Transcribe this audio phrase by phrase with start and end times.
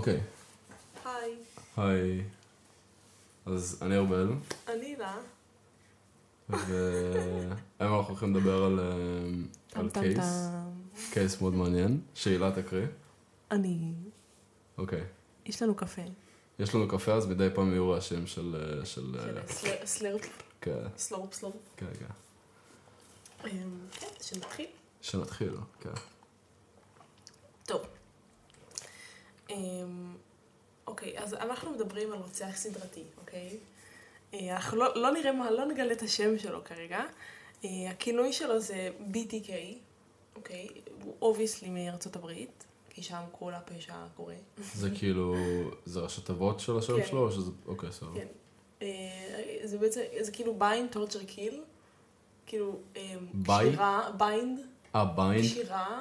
[0.00, 0.20] אוקיי,
[1.04, 1.36] היי,
[1.76, 2.24] היי.
[3.46, 4.28] אז אני ארבל,
[4.68, 5.16] אני הילה.
[6.48, 10.70] והיום אנחנו הולכים לדבר על, אה, case, אמ.
[11.12, 12.86] case מאוד מעניין, שהילה תקריא.
[13.50, 13.92] אני,
[14.78, 15.04] אוקיי.
[15.46, 16.02] יש לנו קפה.
[16.58, 18.56] יש לנו קפה, אז מדי פעם יהיו רעשים של...
[18.80, 19.16] אה, של...
[19.18, 21.56] אה, של slur- slurp, כן, slurp, slurp.
[21.76, 22.06] כן, כן.
[23.48, 24.66] אמ, כן, שנתחיל.
[25.02, 25.90] שנתחיל, כן.
[27.66, 27.86] טוב.
[29.50, 30.14] אמ,
[30.86, 33.56] אוקיי, אז אנחנו מדברים על רוצח סדרתי, אוקיי?
[34.34, 37.00] אה, אנחנו לא, לא נראה מה, לא נגלה את השם שלו כרגע.
[37.64, 39.50] אה, הכינוי שלו זה BTK,
[40.36, 40.68] אוקיי?
[41.02, 44.34] הוא obviously מארצות הברית, כי שם כל הפשע קורה.
[44.74, 45.34] זה כאילו,
[45.84, 47.06] זה ראשי תיבות של השם כן.
[47.06, 47.50] שלו, או שזה...
[47.66, 48.20] אוקיי, סבבה.
[48.20, 48.26] כן.
[48.82, 51.60] אה, זה בעצם, זה כאילו bind, torture kill.
[52.46, 52.78] כאילו,
[53.34, 53.68] bi-?
[53.68, 54.60] קשירה, bind?
[55.38, 56.00] קשירה,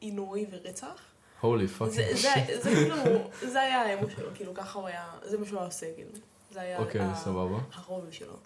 [0.00, 1.02] עינוי ורצח.
[1.40, 2.12] holy fucking.
[2.16, 2.94] זה, זה כאילו,
[3.40, 4.10] זה היה ה M.O.
[4.10, 6.10] שלו, כאילו ככה הוא היה, זה מה שהוא היה עושה, כאילו.
[6.50, 7.58] זה היה אוקיי, ה- סבבה.
[7.72, 8.36] הרוב שלו.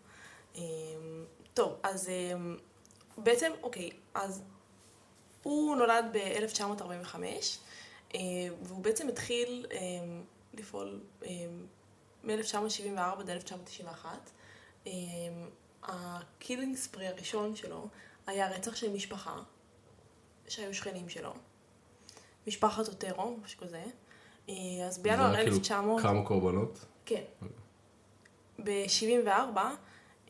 [0.55, 0.63] אמ,
[1.55, 2.57] טוב, אז אמ,
[3.19, 4.43] בעצם, אוקיי, אז
[5.43, 7.15] הוא נולד ב-1945,
[8.63, 10.23] והוא בעצם התחיל אמ,
[10.55, 11.67] לפעול אמ,
[12.25, 14.31] מ-1974 עד 1991.
[14.87, 14.93] אמ,
[15.83, 17.89] הקילינג ספרי הראשון שלו
[18.27, 19.39] היה רצח של משפחה,
[20.49, 21.33] שהיו שכנים שלו.
[22.47, 23.85] משפחת אוטרו, משהו כזה.
[24.49, 24.55] אה,
[24.87, 26.03] אז בינואר היה כאילו 1900...
[26.03, 26.85] כמה קורבנות?
[27.05, 27.23] כן.
[28.65, 29.59] ב-74,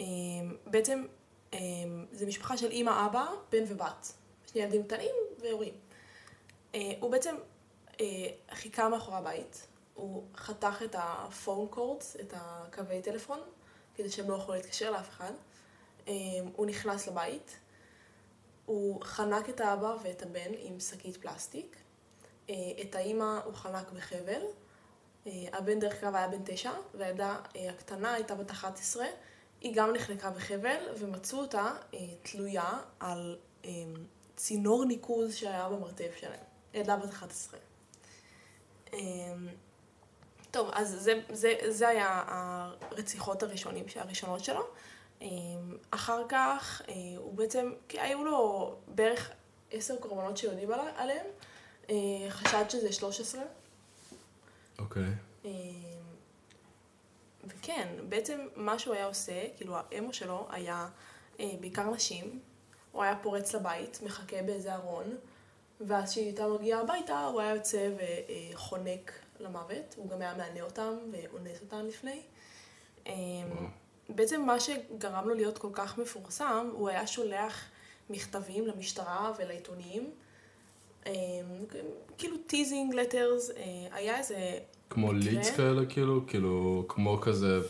[0.00, 0.06] אה,
[0.66, 1.04] בעצם
[1.54, 1.58] אה,
[2.12, 4.12] זה משפחה של אימא, אבא, בן ובת.
[4.46, 5.74] שני ילדים קטנים והורים.
[7.00, 7.34] הוא בעצם
[8.52, 13.38] חיכה מאחורי הבית, הוא חתך את הפון קורדס, את הקווי טלפון,
[13.94, 15.32] כדי שהם לא יוכלו להתקשר לאף אחד.
[16.56, 17.58] הוא נכנס לבית,
[18.66, 21.76] הוא חנק את האבא ואת הבן עם שקית פלסטיק.
[22.50, 24.42] אה, את האימא הוא חנק בחבל.
[25.26, 29.06] אה, הבן דרך אגב היה בן תשע, והילדה אה, הקטנה הייתה בת 11.
[29.60, 31.72] היא גם נחנקה בחבל, ומצאו אותה
[32.22, 33.38] תלויה על
[34.36, 36.40] צינור ניקוז שהיה במרתף שלהם.
[36.74, 37.58] ילדה בת 11.
[38.94, 38.98] אה,
[40.50, 44.66] טוב, אז זה, זה, זה היה הרציחות הראשונים, הראשונות שלו.
[45.90, 46.82] אחר כך
[47.16, 49.30] הוא בעצם, כי היו לו בערך
[49.70, 51.26] עשר קורבנות שיודעים עלי- עליהם.
[51.90, 51.96] אה,
[52.30, 53.42] חשד שזה 13.
[54.78, 55.02] אוקיי.
[55.44, 55.50] אמ,
[57.44, 60.88] וכן, בעצם מה שהוא היה עושה, כאילו האמו שלו היה
[61.40, 62.40] אה, בעיקר נשים,
[62.92, 65.16] הוא היה פורץ לבית, מחכה באיזה ארון,
[65.80, 67.90] ואז כשהיא הייתה מגיעה הביתה, הוא היה יוצא
[68.52, 72.22] וחונק למוות, הוא גם היה מענה אותם ואונס אותם לפני.
[73.06, 73.66] וואו.
[74.08, 77.64] בעצם מה שגרם לו להיות כל כך מפורסם, הוא היה שולח
[78.10, 80.10] מכתבים למשטרה ולעיתונים,
[82.18, 83.50] כאילו teasing letters,
[83.92, 84.58] היה איזה
[84.90, 85.12] כמו?
[85.12, 86.20] leads כאלה, כאילו?
[86.26, 87.60] כאילו, כמו כזה...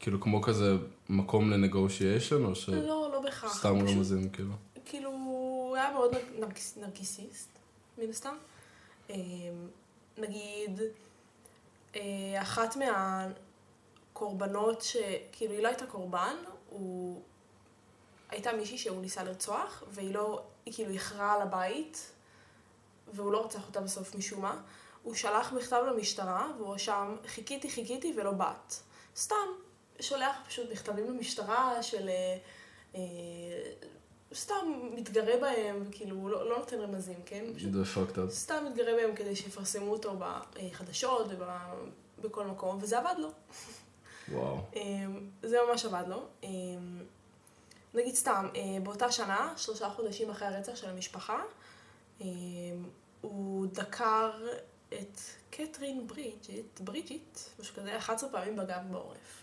[0.00, 0.76] כאילו, כמו כזה
[1.08, 3.54] מקום לנגושיישן, או לא, לא בהכרח.
[3.54, 4.52] שסתם פשוט, רמזים, כאילו?
[4.84, 7.48] כאילו, הוא היה מאוד נרגיס, נרגיסיסט,
[7.98, 8.34] מן הסתם.
[9.10, 9.16] אמ,
[10.18, 10.80] נגיד,
[11.96, 12.76] אה, אחת
[14.12, 16.34] מהקורבנות, שכאילו היא לא הייתה קורבן,
[16.70, 17.22] הוא...
[18.28, 22.10] הייתה מישהי שהוא ניסה לרצוח, והיא לא, היא כאילו איחרה על הבית,
[23.12, 24.60] והוא לא רצח אותה בסוף משום מה.
[25.02, 28.74] הוא שלח מכתב למשטרה, והוא שם, חיכיתי, חיכיתי ולא באת.
[29.16, 29.46] סתם,
[30.00, 32.08] שולח פשוט מכתבים למשטרה של...
[32.08, 32.38] אה,
[32.94, 33.00] אה,
[34.34, 37.44] סתם מתגרה בהם, וכאילו, לא, לא נותן רמזים, כן?
[37.72, 38.30] זה fucked up.
[38.30, 41.26] סתם מתגרה בהם כדי שיפרסמו אותו בחדשות
[42.18, 43.28] ובכל מקום, וזה עבד לו.
[44.32, 44.56] וואו.
[44.76, 46.26] אמ, זה ממש עבד לו.
[47.94, 51.42] נגיד סתם, אה, באותה שנה, שלושה חודשים אחרי הרצח של המשפחה,
[52.20, 52.26] אמ,
[53.20, 54.30] הוא דקר
[54.88, 59.42] את קטרין ברידג'יט, ברידג'יט, משהו כזה, 11 פעמים בגב בעורף,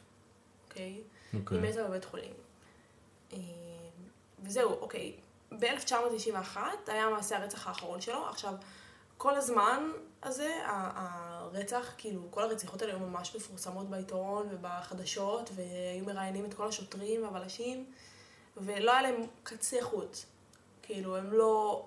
[0.70, 1.02] אוקיי?
[1.34, 1.58] אוקיי.
[1.58, 2.34] היא מתה בבית חולים.
[3.34, 3.40] אמ,
[4.44, 5.16] וזהו, אוקיי.
[5.60, 6.58] ב-1991
[6.88, 8.30] היה מעשה הרצח האחרון שלו.
[8.30, 8.54] עכשיו,
[9.18, 9.92] כל הזמן
[10.24, 16.68] הזה, הרצח, כאילו, כל הרציחות האלה היו ממש מפורסמות בעיתון ובחדשות, והיו מראיינים את כל
[16.68, 17.86] השוטרים והבלשים,
[18.58, 20.18] ולא היה להם קצה חוט.
[20.82, 21.86] כאילו, הם לא...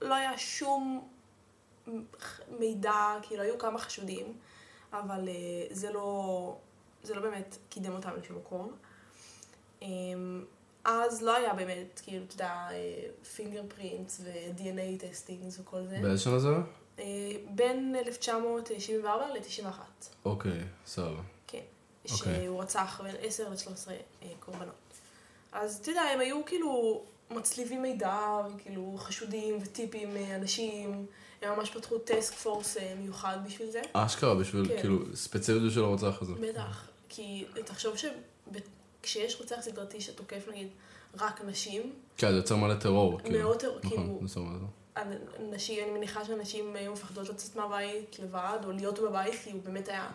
[0.00, 1.08] לא היה שום
[2.58, 4.38] מידע, כאילו, היו כמה חשודים,
[4.92, 5.34] אבל אה,
[5.70, 6.56] זה לא...
[7.02, 8.72] זה לא באמת קידם אותם לשום מקום.
[9.82, 10.44] אמ,
[10.84, 12.68] אז לא היה באמת, כאילו, אתה יודע,
[13.36, 15.98] fingerprints ו-DNA testings וכל זה.
[16.02, 16.48] באיזה שנה זה?
[16.98, 17.04] אה,
[17.50, 19.78] בין 1974 ל-91,
[20.24, 21.22] אוקיי, סבבה.
[21.46, 21.58] כן.
[22.12, 22.44] אוקיי.
[22.44, 23.88] שהוא רצח בין 10 ל-13
[24.40, 24.74] קורבנות.
[25.52, 28.18] אז אתה יודע, הם היו כאילו מצליבים מידע,
[28.54, 31.06] וכאילו חשודים וטיפים מאנשים,
[31.42, 33.80] הם ממש פתחו טסק פורס אה, מיוחד בשביל זה.
[33.92, 34.80] אשכרה, בשביל, כן.
[34.80, 36.32] כאילו, ספציפית בשביל הרוצח הזה.
[36.40, 40.68] בטח, כי תחשוב שכשיש רוצח סדרתי שתוקף נגיד
[41.20, 43.38] רק נשים, כן, זה יוצר מלא טרור, כאילו.
[43.38, 44.70] מאוד טרור, נכון, כאילו, זה יוצר מלא טרור.
[45.50, 49.88] נשים, אני מניחה שאנשים היו מפחדות לצאת מהבית לבד, או להיות בבית, כי הוא באמת
[49.88, 50.10] היה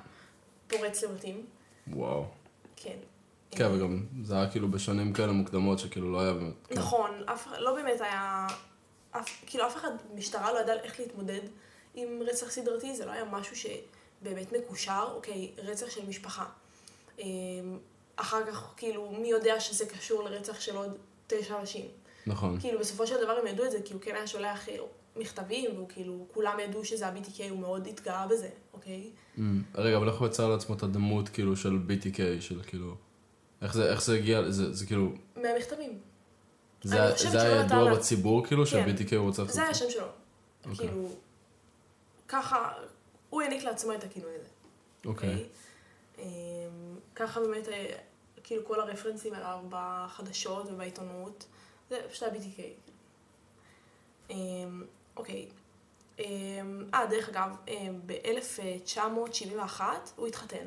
[0.67, 1.45] פורץ לבתים.
[1.87, 2.25] וואו.
[2.75, 2.97] כן.
[3.51, 6.53] כן, וגם זה היה כאילו בשנים כאלה מוקדמות שכאילו לא היה באמת.
[6.67, 6.75] כן.
[6.75, 8.47] נכון, אף לא באמת היה,
[9.11, 11.41] אף, כאילו אף אחד, משטרה לא ידעה איך להתמודד
[11.95, 16.45] עם רצח סדרתי, זה לא היה משהו שבאמת מקושר, אוקיי, רצח של משפחה.
[17.19, 17.25] אמ,
[18.15, 20.91] אחר כך, כאילו, מי יודע שזה קשור לרצח של עוד
[21.27, 21.85] תשע אנשים.
[22.27, 22.59] נכון.
[22.59, 24.77] כאילו, בסופו של דבר הם ידעו את זה, כי הוא כן היה שולח אה,
[25.15, 29.09] מכתבים, והוא כאילו, כולם ידעו שזה ה-BTK, הוא מאוד התגאה בזה, אוקיי?
[29.37, 29.41] Mm,
[29.75, 32.95] רגע, אבל איך הוא יצר לעצמו את הדמות כאילו של BTK, של כאילו...
[33.61, 35.11] איך זה, איך זה הגיע, זה, זה כאילו...
[35.35, 35.99] מהמכתבים.
[36.83, 38.71] זה, זה היה ידוע בציבור כאילו כן.
[38.71, 40.07] ש-BTK הוא רוצח זה היה השם שלו.
[40.65, 40.87] אוקיי.
[40.87, 41.09] כאילו,
[42.27, 42.73] ככה,
[43.29, 44.47] הוא העניק לעצמו את הכינוי הזה.
[45.05, 45.45] אוקיי.
[46.19, 46.25] אמ,
[47.15, 47.97] ככה באמת, אה,
[48.43, 51.45] כאילו כל הרפרנסים אליו בחדשות ובעיתונות,
[51.89, 52.61] זה פשוט ה-BTK.
[54.29, 54.83] אמ,
[55.17, 55.47] אוקיי.
[56.19, 56.25] אמ,
[56.93, 57.55] אה, דרך אגב,
[58.05, 59.81] ב-1971
[60.15, 60.65] הוא התחתן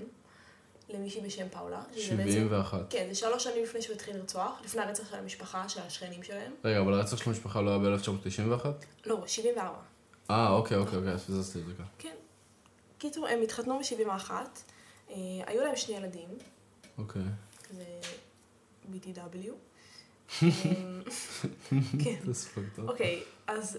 [0.95, 1.83] למישהי בשם פאולה.
[1.97, 2.79] שזה בעצם- 71.
[2.91, 6.53] כן, זה שלוש שנים לפני שהוא התחיל לרצוח, לפני הרצח של המשפחה, של השכנים שלהם.
[6.65, 8.67] רגע, אבל הרצח של המשפחה לא היה ב-1991?
[9.07, 9.79] לא, 74.
[10.31, 11.85] אה, אוקיי, אוקיי, אוקיי, אז פספסתי את זה כאן.
[11.99, 12.15] כן.
[12.99, 14.31] קיצור, הם התחתנו ב-71,
[15.11, 15.15] אה,
[15.47, 16.29] היו להם שני ילדים,
[16.99, 17.23] אוקיי.
[17.71, 17.85] זה
[18.93, 19.51] BTW.
[22.05, 22.21] כן.
[22.79, 23.79] אוקיי, אז,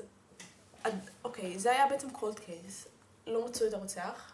[1.24, 2.88] אוקיי, זה היה בעצם קולד קייס.
[3.28, 4.32] לא מצאו את הרוצח,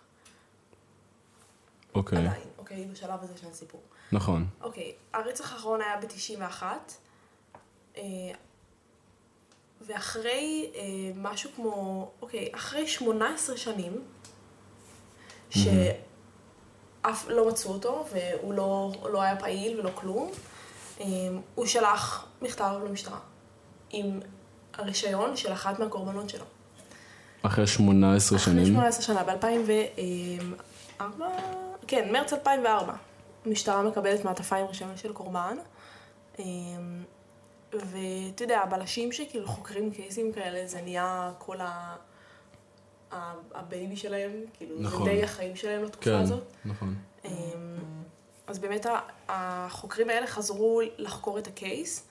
[1.98, 2.18] אוקיי.
[2.18, 3.82] עדיין, אוקיי, בשלב הזה של הסיפור.
[4.12, 4.46] נכון.
[4.62, 6.64] אוקיי, הרצח האחרון היה ב-91,
[9.82, 10.82] ואחרי אה,
[11.16, 14.02] משהו כמו, אוקיי, אחרי 18 שנים,
[15.50, 20.32] שאף לא מצאו אותו, והוא לא, לא היה פעיל ולא כלום,
[21.00, 21.06] אה,
[21.56, 23.20] הוא שלח מכתב למשטרה
[23.90, 24.20] עם
[24.74, 26.46] הרישיון של אחת מהקורבנות שלו.
[27.42, 28.66] אחרי 18 אחרי שנים.
[28.66, 29.24] 18 שנה,
[31.00, 31.24] ב-2004,
[31.88, 32.94] כן, מרץ 2004,
[33.46, 35.58] המשטרה מקבלת מעטפה עם רישיון של קורבן.
[36.40, 37.04] אמ,
[37.74, 41.96] ואתה יודע, הבלשים שכאילו חוקרים קייסים כאלה, זה נהיה כל ה...
[43.56, 45.06] ה baby שלהם, כאילו, נכון.
[45.06, 46.44] זה די החיים שלהם לתקופה כן, הזאת.
[46.66, 46.96] נכון.
[47.26, 47.32] אמ,
[48.48, 48.86] אז באמת
[49.30, 52.08] החוקרים האלה חזרו לחקור את הקייס.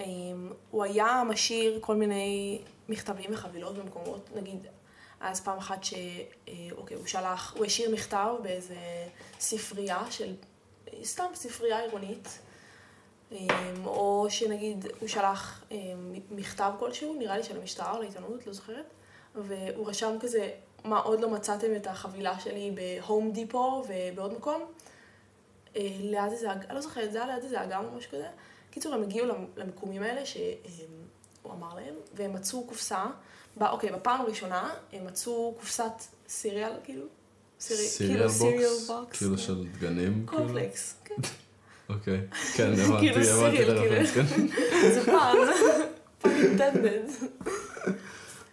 [0.00, 4.66] אמ, הוא היה משאיר כל מיני מכתבים וחבילות במקומות, נגיד,
[5.20, 5.94] אז פעם אחת ש...
[6.48, 6.52] אה,
[6.96, 8.76] הוא שלח, הוא השאיר מכתב באיזה
[9.40, 10.34] ספרייה של,
[11.04, 12.38] סתם ספרייה עירונית,
[13.32, 13.48] אמ,
[13.86, 15.64] או שנגיד הוא שלח
[16.30, 18.86] מכתב כלשהו, נראה לי של המשטרה או לעיתונות, לא זוכרת,
[19.34, 20.50] והוא רשם כזה,
[20.84, 24.62] מה עוד לא מצאתם את החבילה שלי ב Home Depot ובעוד מקום,
[25.76, 28.26] אה, ליד איזה, אני לא זוכרת, זה היה ליד איזה אגם או משהו כזה.
[28.70, 30.22] קיצור, הם הגיעו למ- למיקומים האלה
[31.44, 33.06] שהוא אמר להם, והם מצאו קופסה,
[33.58, 35.92] ב, אוקיי, בפעם הראשונה הם מצאו קופסת
[36.28, 37.06] cereal, כאילו,
[37.60, 39.18] cereal כאילו cereal box?
[39.18, 40.26] כאילו של דגנים?
[40.26, 40.42] כאילו?
[40.42, 41.14] קורנפלקס, כן,
[41.94, 42.20] אוקיי.
[42.54, 44.24] כן, הבנתי, כאילו הבנתי את ה reference, כן.
[44.94, 45.36] זה פעם,
[46.18, 47.04] פעם אינטנדד.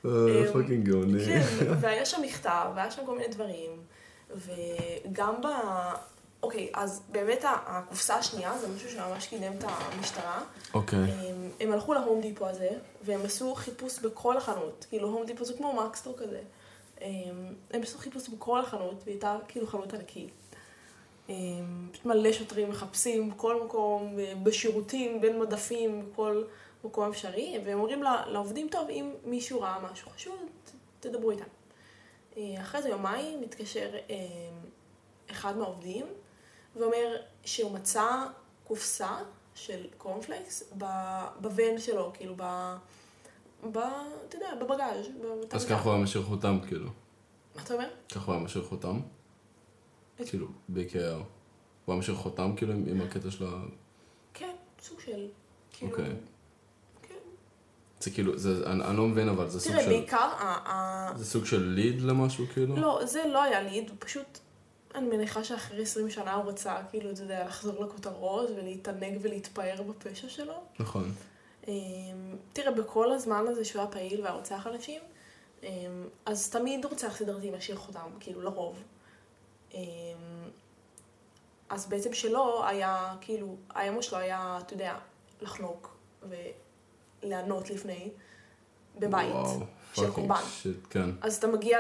[0.06, 1.26] אה, fucking גאוני.
[1.26, 1.42] כן,
[1.80, 3.72] והיה שם מכתב, והיה שם כל מיני דברים,
[4.36, 5.48] וגם ב...
[6.44, 10.44] אוקיי, אז באמת הקופסה השנייה זה משהו שממש קידם את המשטרה.
[10.74, 11.00] אוקיי.
[11.00, 12.70] הם, הם הלכו ל Home Depot הזה,
[13.02, 14.86] והם עשו חיפוש בכל החנות.
[14.90, 16.42] כאילו, Home Depot זה כמו מקסטור כזה.
[17.02, 20.32] הם, הם עשו חיפוש בכל החנות, והיא הייתה כאילו חנות ענקית.
[21.92, 26.44] פשוט מלא שוטרים מחפשים בכל מקום, בשירותים, בין מדפים, בכל
[26.84, 30.36] מקום אפשרי, והם אומרים לעובדים, טוב, אם מישהו ראה משהו חשוב,
[31.00, 31.44] תדברו איתם.
[32.38, 34.16] אה, אחרי זה יומיים מתקשר אה,
[35.32, 36.06] אחד מהעובדים,
[36.76, 38.26] ואומר שהוא מצא
[38.68, 39.18] קופסה
[39.56, 40.74] של קורנפלקס
[41.42, 42.76] בוון שלו, כאילו ב...
[43.72, 43.78] ב...
[44.28, 45.06] אתה יודע, בבגאז'.
[45.52, 45.66] אז.
[45.66, 46.90] ככה הוא היה משאיר חותם, כאילו.
[47.56, 47.88] מה אתה אומר?
[48.16, 49.00] ככה הוא היה משאיר חותם?
[50.26, 50.98] כאילו, ב-KR.
[51.86, 53.50] הוא היה משאיר חותם, כאילו, עם הקטע של ה...
[54.34, 55.28] כן, סוג של...
[55.72, 55.92] כאילו...
[55.92, 56.16] אוקיי.
[57.02, 57.16] כן.
[58.00, 59.90] זה כאילו, זה, אני, אני לא מבין, אבל זה סוג תראה, של...
[59.90, 60.72] בעיקר ה...
[60.72, 62.76] ה- זה סוג של ליד למשהו, כאילו?
[62.76, 64.40] לא, זה לא היה ליד, פשוט...
[64.96, 70.30] אני מניחה שאחרי 20 שנה הוא רצה, כאילו, אתה יודע, לחזור לכותרות ולהתענג ולהתפאר בפשע
[70.30, 70.54] שלו.
[70.80, 71.14] נכון.
[71.68, 71.74] אמ,
[72.54, 75.02] תראה, בכל הזמן הזה שהוא היה פעיל והיה רוצח אנשים,
[75.64, 75.70] אמ,
[76.26, 78.84] אז תמיד רוצח סדרתי משאיר חותם, כאילו, לרוב.
[79.74, 79.80] אמ,
[81.70, 84.96] אז בעצם שלו היה, כאילו, האמו שלו היה, אתה יודע,
[85.42, 85.98] לחנוק
[87.24, 88.10] ולענות לפני,
[89.00, 89.32] בבית.
[89.32, 89.60] וואו.
[89.94, 90.36] של קורבן.
[90.90, 91.10] כן.
[91.22, 91.80] אז אתה מגיע.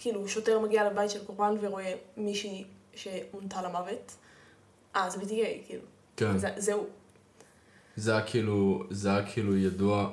[0.00, 2.64] כאילו, שוטר מגיע לבית של קורבן ורואה מישהי
[2.94, 4.12] שעונתה למוות.
[4.96, 5.82] אה, זה גיי, כאילו.
[6.16, 6.38] כן.
[6.38, 6.86] זה, זהו.
[7.96, 10.10] זה היה כאילו, זה היה כאילו ידוע,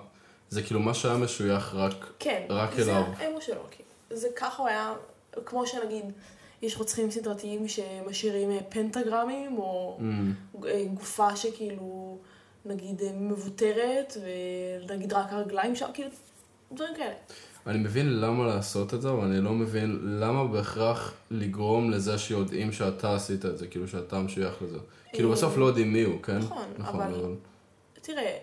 [0.50, 2.46] זה כאילו מה שהיה משוייך רק, כן.
[2.50, 3.03] רק זה אליו.
[3.17, 3.89] האמו שלו, כאילו.
[4.22, 4.94] זה ככה הוא היה,
[5.46, 6.06] כמו שנגיד,
[6.62, 12.17] יש רוצחים סדרתיים שמשאירים אה, פנטגרמים, או Mm, אה, גופה שכאילו,
[12.65, 14.17] נגיד, אה, מבוטרת,
[14.88, 16.10] ונגיד רק הרגליים שם, כאילו,
[16.72, 17.13] דברים כאלה.
[17.67, 22.71] אני מבין למה לעשות את זה, אבל אני לא מבין למה בהכרח לגרום לזה שיודעים
[22.71, 24.77] שאתה עשית את זה, כאילו שאתה משוייך לזה.
[25.13, 26.38] כאילו בסוף לא יודעים מי הוא, כן?
[26.38, 27.36] נכון, אבל-
[28.01, 28.38] תראה,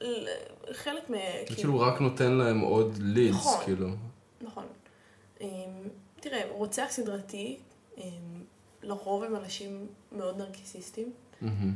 [0.00, 0.28] ל-
[0.72, 1.14] חלק מ...
[1.48, 3.64] זה כאילו רק נותן להם עוד leads, נכון.
[3.64, 3.88] כאילו.
[4.40, 4.64] נכון.
[5.40, 5.46] אמ,
[6.20, 7.56] תראה, רוצח סדרתי,
[7.98, 8.02] אמ,
[8.82, 11.12] לרוב הם אנשים מאוד נרקיסיסטים.
[11.40, 11.72] מהמם.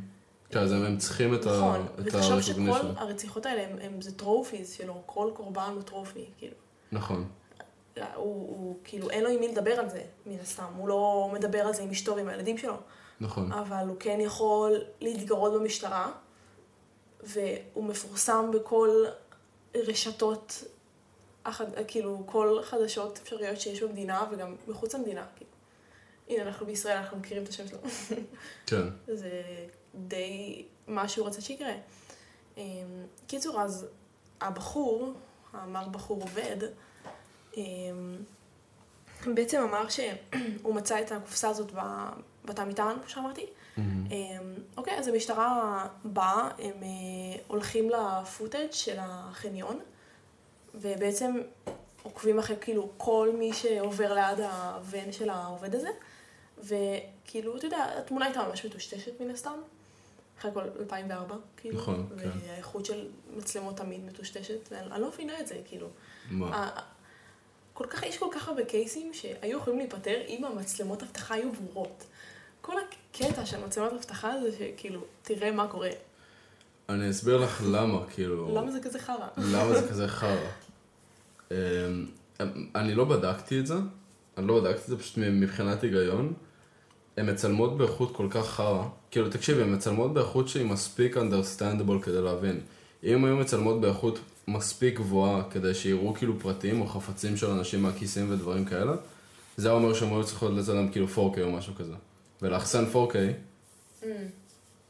[0.53, 2.87] כן, אז הם צריכים את ה- נכון, ותחשוב שכל.
[2.97, 6.55] הרציחות האלה הם, הם זה trophies שלו, כל קורבן הוא trophy, כאילו.
[6.93, 7.29] נכון.
[7.97, 10.65] הוא, הוא כאילו, אין לו עם מי לדבר על זה, מן הסתם.
[10.77, 12.75] הוא לא מדבר על זה עם אשתו ועם הילדים שלו.
[13.21, 13.53] נכון.
[13.53, 16.13] אבל הוא כן יכול להתגרות במשטרה,
[17.23, 19.05] והוא מפורסם בכל
[19.75, 20.65] רשתות,
[21.45, 21.65] החד...
[21.89, 25.27] כאילו, כל חדשות אפשריות שיש במדינה וגם מחוץ למדינה.
[25.37, 25.51] כאילו.
[26.29, 27.79] הנה, אנחנו בישראל, אנחנו מכירים את השם שלו.
[28.67, 28.83] כן.
[29.07, 29.31] זה
[29.95, 31.73] די מה שהוא רצה שיקרה.
[32.57, 32.63] אמ,
[33.27, 33.87] קיצור, אז
[34.41, 35.13] הבחור,
[35.53, 36.57] המר בחור עובד,
[37.57, 38.17] אמ,
[39.35, 41.73] בעצם אמר שהוא מצא את הקופסה הזאת
[42.45, 43.47] בתא מטען, כמו שאמרתי.
[43.77, 44.07] מהמם.
[44.11, 49.79] אמ, אוקיי, אז המשטרה באה, הם אה, הולכים לפוטאג' של החניון,
[50.75, 51.41] ובעצם
[52.03, 55.89] עוקבים אחרי כאילו כל מי שעובר ליד הוון של העובד הזה,
[56.59, 59.59] וכאילו, אתה יודע, התמונה הייתה ממש מטושטשת מן הסתם,
[60.39, 62.31] אחרי כל 2004, כאילו, נכון, כן.
[62.47, 65.89] והאיכות של מצלמות תמיד מטושטשת, ואני אני לא מבינה את זה, כאילו.
[66.31, 66.71] מה?
[67.73, 72.05] כל כך, יש כל כך הרבה קייסים שהיו יכולים להיפתר אם המצלמות אבטחה היו ברורות.
[72.61, 75.91] כל הקטע של מצלמות אבטחה זה שכאילו, תראה מה קורה.
[76.89, 78.55] אני אסביר לך למה, כאילו...
[78.55, 79.29] למה זה כזה חרא?
[79.37, 80.49] למה זה כזה חרא?
[81.51, 81.57] אמ,
[82.75, 83.75] אני לא בדקתי את זה,
[84.39, 86.33] אני לא בדקתי את זה פשוט מבחינת היגיון.
[87.17, 88.85] הן מצלמות באיכות כל כך חרא.
[89.11, 92.61] כאילו, תקשיבי, הן מצלמות באיכות שהיא מספיק understandable כדי להבין.
[93.05, 98.31] אם היו מצלמות באיכות מספיק גבוהה כדי שיראו כאילו פרטים או חפצים של אנשים מהכיסים
[98.31, 98.93] ודברים כאלה,
[99.57, 101.95] זה היה אומר שהן היו צריכות לצלם כאילו 4K או משהו כזה.
[102.43, 103.17] ולאחסן 4K
[104.03, 104.07] Mm,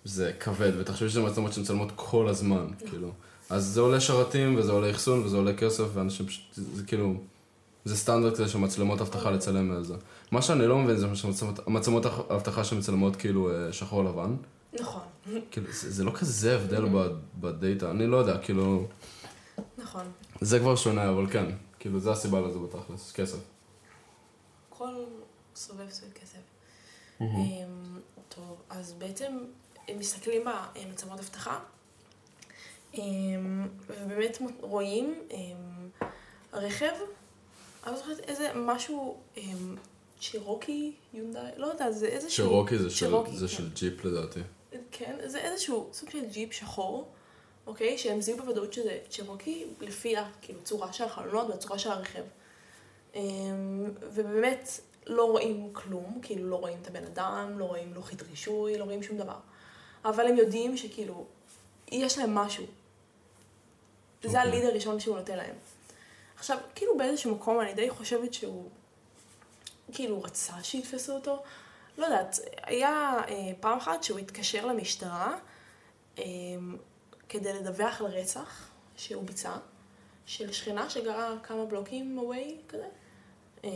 [0.05, 3.12] זה כבד, ותחשבי שזה מצלמות שמצלמות כל הזמן, כאילו.
[3.50, 7.14] אז זה עולה שרתים, וזה עולה אחסון, וזה עולה כסף, ואנשים פשוט, זה, זה כאילו,
[7.85, 9.95] זה סטנדרט כזה של מצלמות אבטחה לצלם את זה.
[10.31, 14.37] מה שאני לא מבין זה שמצלמות מצלמות אבטחה שמצלמות כאילו אה, שחור לבן,
[14.81, 15.03] נכון,
[15.51, 18.87] כאילו, זה, זה לא כזה הבדל ב- בדאטה, אני לא יודע, כאילו,
[19.79, 20.05] נכון.
[20.41, 21.45] זה כבר שונה, אבל כן,
[21.79, 23.39] כאילו, זה הסיבה לזה בתכלס, כסף.
[24.69, 24.95] כל
[25.55, 26.39] סובב סביב כסף.
[27.21, 27.27] אמ,
[28.29, 29.33] טוב, אז בעצם
[29.89, 30.43] הם מסתכלים
[30.75, 31.59] במצלמות אבטחה,
[32.95, 35.89] אמ, ובאמת רואים אמ,
[36.53, 36.93] רכב,
[37.85, 39.77] אני לא זוכרת איזה משהו, אמ,
[40.21, 42.47] צ'ירוקי, יונדאי, לא יודעת, זה איזשהו...
[42.47, 43.53] שרוקי זה של, צ'ירוקי, זה כן.
[43.53, 44.41] של ג'יפ לדעתי.
[44.91, 47.09] כן, זה איזשהו סוג של ג'יפ שחור,
[47.67, 47.99] אוקיי?
[47.99, 52.23] שהם זיהו בוודאות שזה צ'ירוקי, לפי כאילו צורה של החלונות והצורה של הרכב.
[53.15, 54.69] אמ, ובאמת
[55.07, 59.03] לא רואים כלום, כאילו לא רואים את הבן אדם, לא רואים לוחית רישוי, לא רואים
[59.03, 59.39] שום דבר.
[60.05, 61.25] אבל הם יודעים שכאילו,
[61.93, 62.65] יש להם משהו.
[64.23, 64.41] זה אוקיי.
[64.41, 65.55] הליד הראשון שהוא נותן להם.
[66.43, 68.69] עכשיו, כאילו באיזשהו מקום אני די חושבת שהוא,
[69.93, 71.43] כאילו רצה שיתפסו אותו.
[71.99, 75.37] לא יודעת, היה אה, פעם אחת שהוא התקשר למשטרה
[76.19, 76.25] אה,
[77.29, 79.53] כדי לדווח על רצח שהוא ביצע,
[80.27, 82.89] של שכנה שגרה כמה בלוקים away כזה.
[83.65, 83.71] אה,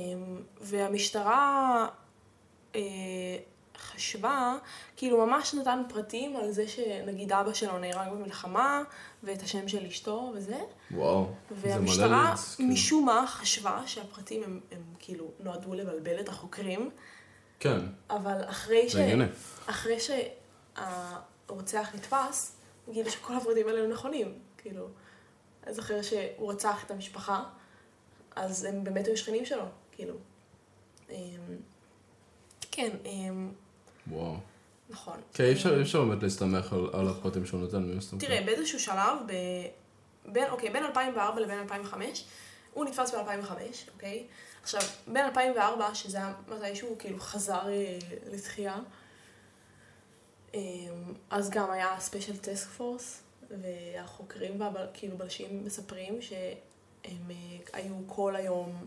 [0.60, 1.88] והמשטרה
[2.74, 2.80] אה,
[3.78, 4.56] חשבה,
[4.96, 8.82] כאילו ממש נתן פרטים על זה שנגיד אבא שלו נהרג במלחמה,
[9.22, 10.58] ואת השם של אשתו וזה.
[10.90, 12.72] וואו, זה מלא והמשטרה לידס, כאילו.
[12.72, 16.90] משום מה חשבה שהפרטים הם, הם כאילו נועדו לבלבל את החוקרים,
[17.60, 17.80] כן,
[18.10, 18.92] אבל אחרי, ש...
[18.92, 19.26] זה.
[19.66, 19.96] אחרי
[20.76, 22.56] שהרוצח נתפס,
[22.92, 24.88] גילו שכל הפרטים האלה נכונים, כאילו.
[25.66, 27.44] אז אחרי שהוא רצח את המשפחה,
[28.36, 30.14] אז הם באמת היו שכנים שלו, כאילו.
[31.10, 31.16] אמ,
[32.70, 33.52] כן, אמ,
[34.10, 34.36] וואו.
[34.90, 35.20] נכון.
[35.34, 38.18] כן, אי אפשר, אי אפשר באמת להסתמך על, על הפרטים שהוא נותן, מן הסתם.
[38.18, 39.32] תראה, באיזשהו שלב, ב...
[40.32, 42.24] בין, אוקיי, בין 2004 לבין 2005,
[42.72, 43.50] הוא נתפס ב-2005,
[43.94, 44.26] אוקיי?
[44.62, 47.98] עכשיו, בין 2004, שזה היה מתישהו כאילו חזר אה,
[48.32, 48.78] לתחייה,
[50.54, 50.60] אה,
[51.30, 56.18] אז גם היה special task force, והחוקרים והכאילו בלשים מספרים
[57.04, 57.34] הם אה,
[57.72, 58.86] היו כל היום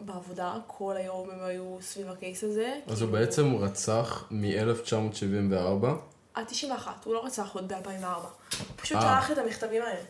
[0.00, 2.74] בעבודה, כל היום הם היו סביב ה case הזה.
[2.86, 5.86] אז הוא כאילו, בעצם רצח מ-1974.
[6.34, 8.06] עד 91, הוא לא רצח עוד ב-2004.
[8.06, 9.02] הוא פשוט אה.
[9.02, 10.00] שלח את המכתבים האלה.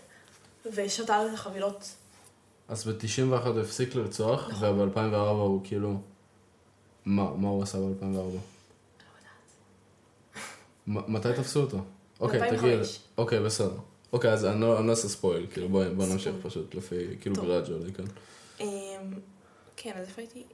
[0.74, 1.94] ושתל את החבילות.
[2.68, 4.80] אז ב-91 הוא הפסיק לרצוח, נכון.
[4.80, 5.96] וב-2004 הוא כאילו...
[7.04, 8.38] מה, מה הוא עשה ב-2004?
[10.86, 11.78] מתי תפסו אותו?
[12.20, 12.42] אוקיי.
[12.42, 13.00] 2005.
[13.18, 13.76] אוקיי, בסדר.
[14.12, 16.34] אוקיי, אז אני לא אני לא אעשה ספויל, כאילו בואי בוא נמשיך.
[16.42, 17.44] פשוט לפי, כאילו טוב.
[17.44, 18.04] גראג'ולי, כן.
[19.72, 20.44] אמ, כן, אז איפה הייתי?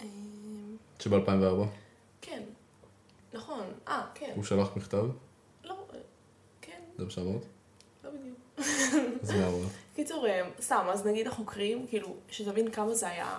[0.00, 1.66] אמ, שב-2004
[2.20, 2.42] כן.
[3.32, 3.64] נכון.
[3.88, 4.32] אה, כן.
[4.36, 5.04] הוא שלח מכתב,
[5.64, 5.98] לא, אה,
[6.60, 7.42] כן, זה מה שאמרת?
[8.04, 8.38] לא בדיוק.
[9.22, 9.70] אז מה אמרת?
[9.96, 13.38] קיצור, אה, סתם, אז נגיד החוקרים, כאילו, שתבין כמה זה היה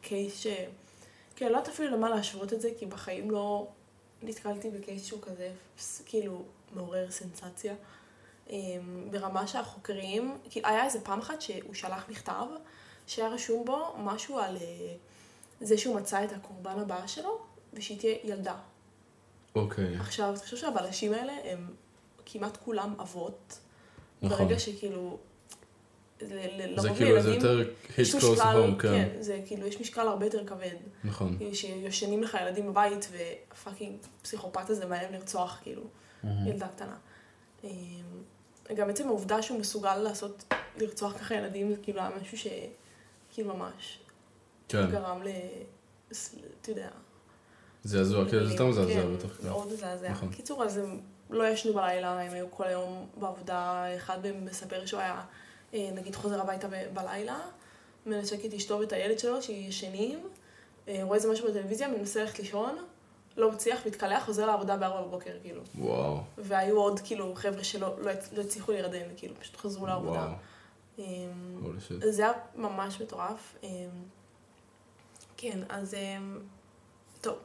[0.00, 0.46] קייס ש...
[1.36, 3.68] כאילו, לא יודעת אפילו למה להשוות את זה, כי בחיים לא
[4.22, 5.52] נתקלתי בקייס שהוא כזה,
[6.06, 7.74] כאילו, מעורר סנסציה.
[8.50, 8.56] אה,
[9.10, 12.46] ברמה שהחוקרים, כאילו, היה איזה פעם אחת שהוא שלח מכתב,
[13.06, 14.94] שהיה רשום בו משהו על אה,
[15.60, 17.38] זה שהוא מצא את הקורבן הבא שלו,
[17.72, 18.56] ושהיא תהיה ילדה.
[19.54, 21.68] אוקיי, עכשיו, תחשוב שהבלשים האלה הם
[22.26, 23.58] כמעט כולם אבות.
[24.22, 24.38] נכון.
[24.38, 25.18] ברגע שכאילו...
[26.20, 29.08] זה כאילו, זה לילדים יותר hit close home, כן.
[29.20, 30.74] זה כאילו, יש משקל הרבה יותר כבד.
[31.04, 31.36] נכון.
[31.38, 35.82] כאילו, שישנים לך ילדים בבית, והפאקינג פסיכופת הזה מאיים לרצוח, כאילו,
[36.24, 36.96] ילדה קטנה.
[37.64, 37.70] אמ,
[38.74, 42.46] גם עצם העובדה שהוא מסוגל לעשות, לרצוח ככה ילדים, זה כאילו היה משהו ש...
[43.34, 43.98] כאילו ממש
[44.68, 45.28] כן, גרם ל...
[46.60, 46.88] אתה יודע,
[47.84, 49.36] זעזוע, כאילו זה יותר מזעזע כן, בטח.
[49.36, 49.48] כן.
[49.48, 50.10] מאוד מזעזע.
[50.10, 50.32] נכון.
[50.32, 51.00] קיצור, אז הם
[51.30, 55.22] לא ישנו בלילה, הם היו כל היום בעבודה, אחד מהם מספר שהוא היה,
[55.74, 57.38] אה, נגיד, חוזר הביתה בלילה,
[58.06, 60.28] מנשק את אשתו ואת הילד שלו, שישנים,
[60.88, 62.76] אה, רואה איזה משהו בטלוויזיה, מנסה ללכת לישון,
[63.36, 65.62] לא מצליח, מתקלח, חוזר לעבודה בארבע בבוקר, כאילו.
[65.78, 70.20] וואו, והיו עוד, כאילו, חבר'ה שלא לא, לא הצליחו להירדם, כאילו, פשוט חזרו לעבודה.
[70.20, 70.32] וואו.
[72.10, 73.56] זה היה ממש מטורף.
[73.62, 73.68] אמ,
[75.36, 76.38] כן, אז אמ,
[77.20, 77.38] טוב.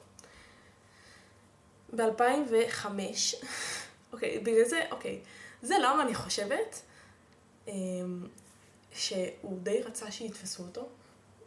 [1.95, 2.85] ב-2005,
[4.13, 5.21] אוקיי, בגלל זה, אוקיי,
[5.61, 6.81] זה למה אני חושבת
[7.67, 8.27] אמ,
[8.93, 10.87] שהוא די רצה שיתפסו אותו.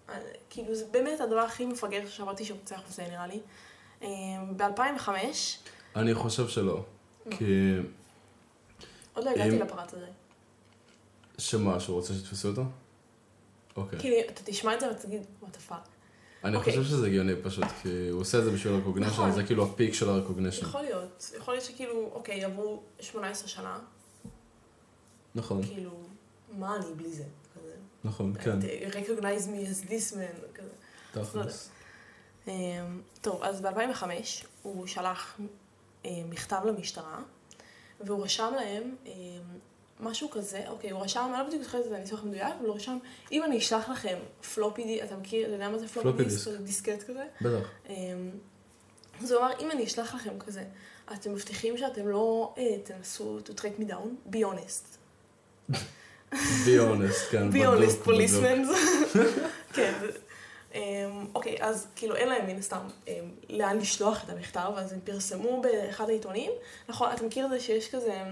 [0.09, 0.19] אה,
[0.51, 3.41] כאילו, זה באמת הדבר הכי מפגר ששמעתי שהוא רוצח וזה נראה לי.
[4.03, 5.09] אמ, ב-2005,
[5.97, 6.85] אני חושב שלא.
[7.31, 7.77] כי...
[9.15, 10.07] עוד לא הגעתי לפרט הזה.
[11.39, 12.63] שמה, שהוא רוצה שיתפסו אותו?
[13.77, 13.99] אוקיי.
[13.99, 15.89] כאילו, אתה תשמע את זה ואתה תגיד, what the fuck.
[16.45, 16.73] אני אוקיי.
[16.73, 19.33] חושב שזה הגיוני פשוט, כי הוא עושה את זה בשביל הרקוגנשן, נכון.
[19.33, 20.67] זה כאילו הפיק של הרקוגנשן.
[20.67, 21.33] יכול להיות.
[21.39, 23.79] יכול להיות שכאילו, אוקיי, עברו 18 שנה,
[25.35, 25.91] נכון, כאילו,
[26.59, 27.25] מה אני בלי זה?
[27.55, 27.75] כזה.
[28.05, 28.59] נכון, כן,
[28.91, 30.69] recognize me as this man, כזה.
[31.17, 31.71] לא תכלס.
[32.49, 34.05] אמ, טוב, אז ב-2005
[34.63, 35.39] הוא שלח
[36.07, 37.23] אה, מכתב למשטרה,
[38.01, 39.13] והוא רשם להם אמ,
[40.03, 42.77] משהו כזה, אוקיי, הוא רשם, אני לא בדיוק זוכרת את זה הניסוח המדויק, אבל הוא
[42.77, 42.99] רשם,
[43.33, 44.19] אם אני אשלח לכם
[44.55, 46.51] פלופי אתה מכיר, אתה יודע מה זה פלופי פלופי דיסק.
[46.51, 46.61] דיסק?
[46.61, 47.25] דיסקט כזה?
[47.41, 47.69] בטח.
[47.89, 48.31] אמ,
[49.23, 50.65] אז הוא אמר, אם אני אשלח לכם כזה,
[51.13, 54.97] אתם מבטיחים שאתם לא אה, תנסו to track me down, be honest.
[56.41, 58.75] be honest, כן, be honest policemen.
[59.75, 59.93] כן.
[60.75, 63.13] אמ, אוקיי, אז כאילו אין להם מן הסתם אמ,
[63.49, 66.51] לאן לשלוח את המכתב, אז הם פרסמו באחד העיתונים.
[66.89, 68.23] נכון, אתה מכיר את זה שיש כזה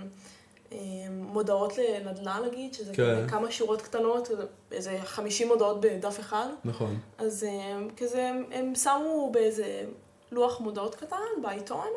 [1.10, 3.28] מודעות לנדל"ן נגיד, שזה כן.
[3.28, 4.28] כמה שורות קטנות,
[4.72, 6.46] איזה 50 מודעות בדף אחד.
[6.64, 6.98] נכון.
[7.18, 9.84] אז הם, כזה, הם, הם שמו באיזה
[10.32, 11.88] לוח מודעות קטן בעיתון,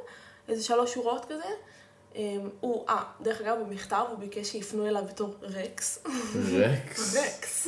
[0.47, 1.49] איזה שלוש שורות כזה.
[2.15, 6.03] הם, הוא, אה, דרך אגב, במכתב הוא ביקש שיפנו אליו בתור רקס.
[6.51, 7.17] רקס.
[7.17, 7.67] רקס.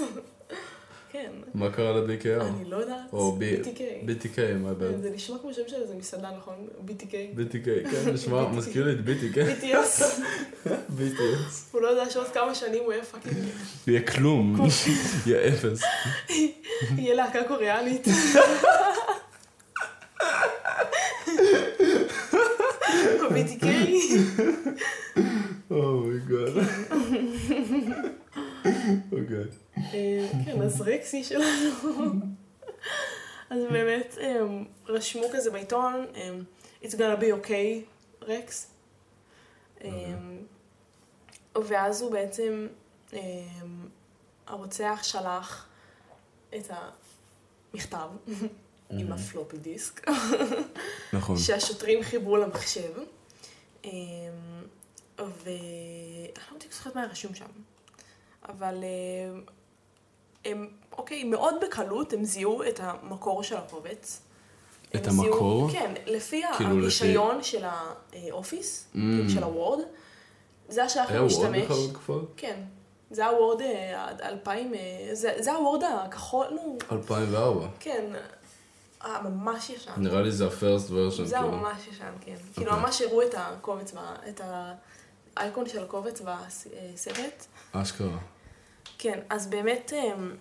[1.15, 1.31] כן.
[1.53, 2.41] מה קרה ל-BKR?
[2.43, 3.13] אני לא יודעת.
[3.13, 3.79] או BTK.
[4.09, 5.01] BTK, my bad.
[5.01, 6.67] זה נשמע כמו שם של איזה מסעדה, נכון?
[6.87, 7.13] BTK.
[7.37, 8.47] BTK, כן, נשמע.
[8.47, 9.37] מזכיר לי את BTK.
[9.37, 10.03] BTS.
[10.99, 11.53] BTS.
[11.71, 13.35] הוא לא יודע שעוד כמה שנים הוא יהיה fucking,
[13.87, 14.57] יהיה כלום,
[15.25, 15.81] יהיה אפס.
[16.97, 18.07] יהיה להקה קוריאנית.
[23.21, 23.65] ב-BTK.
[25.71, 26.57] אומייגוד.
[29.11, 29.43] אוקיי.
[29.77, 29.83] אה,
[30.45, 31.45] כן, אז רקסי שלנו.
[33.49, 36.43] אז באמת, הם רשמו כזה בעיתון, הם,
[36.83, 37.85] It's gonna be okay,
[38.21, 38.71] רקס.
[39.81, 40.43] הם,
[41.55, 42.67] ואז הוא בעצם,
[44.47, 45.67] הרוצח שלח
[46.55, 46.71] את
[47.73, 48.09] המכתב
[48.89, 50.09] עם הפלופי דיסק,
[51.13, 51.37] נכון.
[51.37, 52.93] שהשוטרים חיברו למחשב.
[53.83, 53.91] אמ,
[55.17, 57.45] ואני לא זוכרת מה רשום שם,
[58.49, 59.41] אבל אמ,
[60.45, 64.21] הם, אוקיי, מאוד בקלות הם זיהו את המקור של הקובץ.
[64.95, 65.69] את הם זיהו- המקור?
[65.71, 67.63] כן, לפי כאילו, הרישיון של
[68.13, 68.93] האופיס, Mm.
[68.97, 69.79] כאילו של הוורד,
[70.69, 71.63] זה היה שייך היה וורד למשתמש.
[71.65, 72.19] בכלל בתקופה?
[72.37, 72.61] כן,
[73.11, 73.61] זה הוורד
[73.97, 74.79] עד 2000, אה,
[75.13, 77.67] זה זה הוורד הכחול, נו, 2004.
[77.79, 78.05] כן,
[79.05, 79.91] אה, ממש ישן.
[79.97, 81.51] נראה לי זה ה-first version, זה כאילו.
[81.51, 82.35] ממש ישן, כן.
[82.53, 82.83] כאילו אוקיי.
[82.83, 83.93] ממש הראו את הקובץ,
[84.29, 84.41] את
[85.37, 87.45] האייקון של הקובץ בסרט.
[87.71, 88.17] אשכרה.
[88.97, 90.35] כן, אז באמת הם,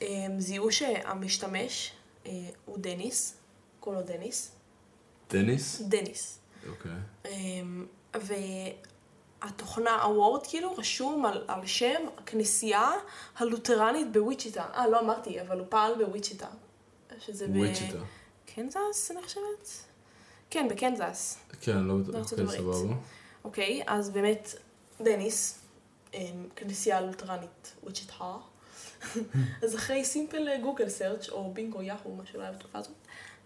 [0.00, 1.92] הם זיהו שהמשתמש
[2.26, 2.32] אה,
[2.64, 3.34] הוא דניס,
[3.80, 4.52] קוראים לו דניס.
[5.30, 5.80] דניס?
[5.80, 6.38] דניס.
[6.68, 6.92] אוקיי.
[7.30, 7.86] אמ,
[9.42, 12.90] והתוכנה, ה Word כאילו רשום על, על שם הכנסייה
[13.36, 14.64] הלותרנית בוויצ'יטה.
[14.74, 16.46] אה, לא אמרתי, אבל הוא פעל בוויצ'יטה.
[17.18, 17.56] שזה ב...
[17.56, 17.98] וויצ'יטה.
[18.54, 19.68] קנזס, אני חושבת?
[20.50, 21.38] כן, בקנזס.
[21.60, 22.14] כן, לא בטוח.
[22.14, 22.76] בארצות אוקיי, הברית.
[22.76, 22.94] סבבה.
[23.44, 24.54] אוקיי, אז באמת,
[25.02, 25.65] דניס, אמ,
[26.56, 28.34] כנסייה לותרנית וויצ'יטה.
[29.64, 32.94] אז אחרי simple Google search או Bing או Yahoo, מה שלא היה בתקופה הזאת,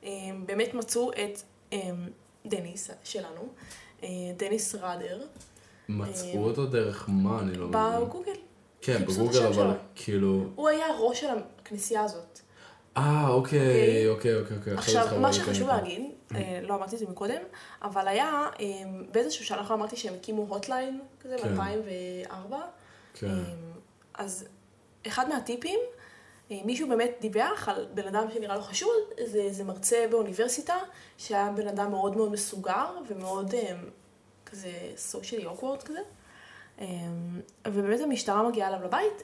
[0.02, 2.08] אמ, באמת מצאו את אמ,
[2.46, 3.48] דניס שלנו,
[4.02, 5.26] אה, דניס ראדר,
[5.88, 7.40] מצאו אותו דרך מה?
[7.40, 8.06] אני לא מבין.
[8.06, 8.32] בגוגל.
[8.80, 9.70] כן, בגוגל, אבל.
[9.94, 10.44] כאילו...
[10.54, 11.26] הוא היה הראש של
[11.60, 12.40] הכנסייה הזאת.
[12.96, 14.74] אה, אוקיי, אוקיי, אוקיי, אוקיי.
[14.74, 16.02] עכשיו, מה שחשוב להגיד,
[16.62, 17.42] לא אמרתי את זה מקודם,
[17.82, 21.56] אבל היה, אמ, באיזשהו שלב אמרתי שהם הקימו הוטליין כזה כן.
[21.56, 22.54] ב-2004,
[23.14, 23.26] כן.
[23.26, 23.72] אמ,
[24.14, 24.44] אז
[25.06, 25.78] אחד מהטיפים,
[26.50, 30.76] אה, מישהו באמת דיווח על בן אדם שנראה לו חשוד, זה, זה מרצה באוניברסיטה,
[31.18, 33.54] שהיה בן אדם מאוד מאוד מסוגר ומאוד
[34.46, 36.00] כזה סושיאלי אוקוורד כזה.
[36.78, 36.86] אמ,
[37.68, 39.22] ובאמת המשטרה מגיעה אליו לבית,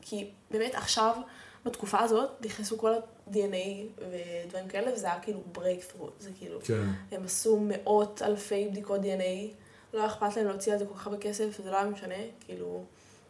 [0.00, 1.16] כי באמת עכשיו,
[1.64, 6.82] בתקופה הזאת, נכנסו כל ה-DNA ודברים כאלה, וזה היה כאילו breakthrough, זה כאילו, כן.
[7.12, 9.54] הם עשו מאות אלפי בדיקות DNA,
[9.94, 12.14] לא היה אכפת להם להוציא על זה כל כך הרבה כסף, וזה לא היה משנה,
[12.40, 12.84] כאילו,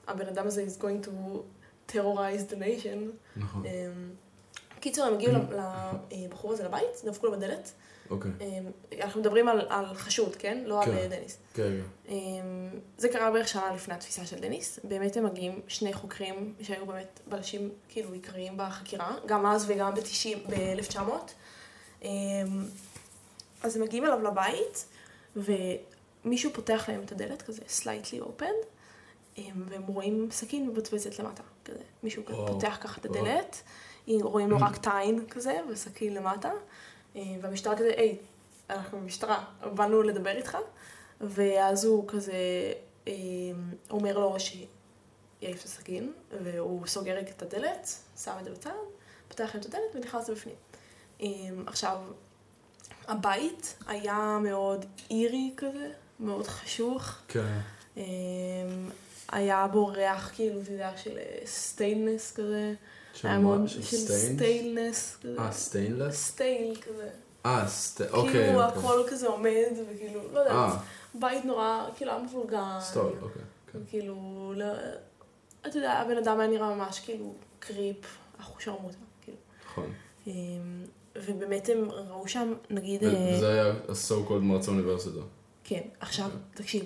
[0.07, 1.11] הבן אדם הזה is going to
[1.93, 2.99] terrorize the nation.
[3.37, 3.67] נכון.
[3.67, 4.11] אמ,
[4.81, 5.33] קיצור, הם הגיעו
[6.11, 7.73] לבחור הזה לבית, דפקו לו בדלת.
[8.11, 8.31] אוקיי.
[8.41, 8.71] אמ,
[9.03, 10.63] אנחנו מדברים על, על חשוד, כן?
[10.67, 10.91] לא כן.
[10.91, 11.39] על אה, דניס.
[11.55, 12.13] כן, כן.
[12.13, 14.79] אמ, זה קרה בערך שנה לפני התפיסה של דניס.
[14.85, 20.51] באמת הם מגיעים שני חוקרים שהיו באמת בלשים כאילו עיקריים בחקירה, גם אז וגם ב-90,
[20.51, 21.01] ב-1900.
[22.03, 22.09] אמ,
[23.63, 24.87] אז הם מגיעים אליו לבית,
[25.37, 28.55] ומישהו פותח להם את הדלת, כזה slightly open,
[29.39, 31.83] אמ, והם רואים סכין מבצבצת למטה, כזה.
[32.03, 33.21] מישהו וואו, פותח ככה את וואו.
[33.27, 33.63] הדלת,
[34.09, 36.51] רואים לו רק העין כזה, וסכין למטה,
[37.15, 38.19] והמשטרה כזה, היי,
[38.71, 39.45] אנחנו במשטרה,
[39.75, 40.57] באנו לדבר איתך.
[41.21, 42.33] ואז הוא כזה
[43.09, 43.13] אה,
[43.91, 46.13] אומר לו שיעיף את הסכין,
[46.45, 47.89] והוא סוגר את הדלת,
[48.23, 48.71] שם את זה בצד,
[49.29, 50.57] פותח את הדלת ונכנס לבפנים.
[51.21, 51.27] אה,
[51.67, 51.99] עכשיו,
[53.09, 57.15] הבית היה מאוד אירי כזה, מאוד חשוך.
[57.29, 57.59] כן.
[57.97, 58.03] אה,
[59.33, 62.75] היה בו ריח כאילו, אתה יודע, של סטיינלס כזה.
[63.23, 63.43] היה מה?
[63.43, 63.83] מאוד- של?
[63.83, 65.37] סטיינלס כזה.
[65.39, 66.15] אה, סטיינלס?
[66.17, 67.09] סטייל כזה.
[67.47, 68.01] אה, סט...
[68.01, 68.33] אוקיי.
[68.33, 68.79] כאילו אוקיי.
[68.79, 70.77] הכל כזה עומד, וכאילו, לא יודעת, אה,
[71.15, 72.79] בית נורא, כאילו, היה מבולגן.
[72.81, 73.43] סטול, אוקיי.
[73.89, 74.17] כאילו,
[74.57, 74.67] לא...
[75.67, 77.97] אתה יודע, הבן אדם היה נראה ממש כאילו קריפ,
[78.41, 79.39] אחושרמוטה, כאילו.
[79.67, 79.93] נכון.
[80.27, 80.33] אמ,
[81.17, 85.21] ובאמת הם ראו שם, נגיד, אה, וזה היה ה-so called מרצה אוניברסיטה.
[85.65, 86.39] כן, עכשיו, אוקיי.
[86.55, 86.85] תקשיב,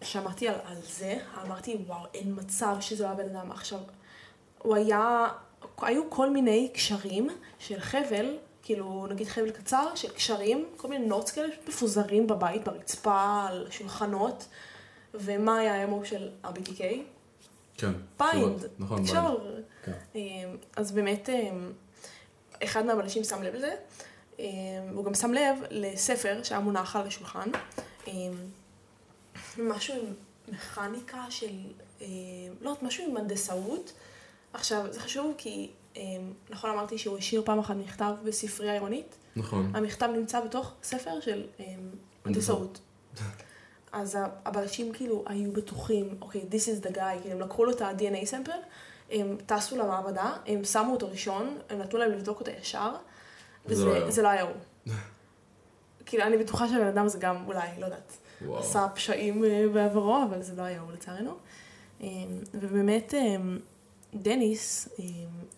[0.00, 3.52] כששמעתי על, על זה, אמרתי, וואו, אין מצב שזה לא הבן אדם.
[3.52, 3.78] עכשיו,
[4.58, 5.28] הוא היה,
[5.82, 11.30] היו כל מיני קשרים של חבל, כאילו, נגיד חבל קצר, של קשרים, כל מיני knots
[11.30, 14.46] כאלה מפוזרים בבית, ברצפה, על שולחנות,
[15.14, 16.04] ומה היה ה M.O.
[16.04, 16.80] של ה-BTK?
[17.78, 17.92] כן.
[18.18, 18.64] bind, שורות.
[18.78, 19.16] נכון, bind.
[19.16, 19.40] לקשור.
[19.84, 19.92] כן.
[20.14, 21.72] אמ, אז באמת, אמ,
[22.64, 23.74] אחד מהבלשים שם לב לזה,
[24.38, 24.44] אמ,
[24.94, 27.50] הוא גם שם לב לספר שהיה מונח על השולחן,
[29.58, 30.14] משהו עם
[30.48, 31.50] מכניקה של,
[32.60, 33.92] לא יודעת, משהו עם הנדסאות.
[34.56, 36.02] עכשיו, זה חשוב כי, אמ,
[36.50, 39.70] נכון אמרתי שהוא השאיר פעם אחת מכתב בספרייה עירונית, נכון.
[39.74, 41.64] המכתב נמצא בתוך ספר של אמ,
[42.24, 42.80] הנדסאות.
[43.92, 47.70] אז ה- הבלשים כאילו היו בטוחים, אוקיי, this is the guy, כאילו הם לקחו לו
[47.72, 48.52] את ה-DNA סמפל,
[49.10, 52.90] הם טסו למעבדה, הם שמו אותו ראשון, הם נתנו להם לבדוק אותו ישר,
[53.66, 54.08] וזה לא היה הוא.
[54.08, 54.92] וזה לא היה הוא.
[56.06, 58.60] כאילו, אני בטוחה שהבן אדם הזה גם, אולי, לא יודעת, וואו.
[58.60, 61.34] עשה פשעים אה, בעברו, אבל זה לא היה הוא לצערנו.
[62.02, 62.06] אה,
[62.54, 63.14] ובאמת,
[64.22, 65.04] דניס, אה,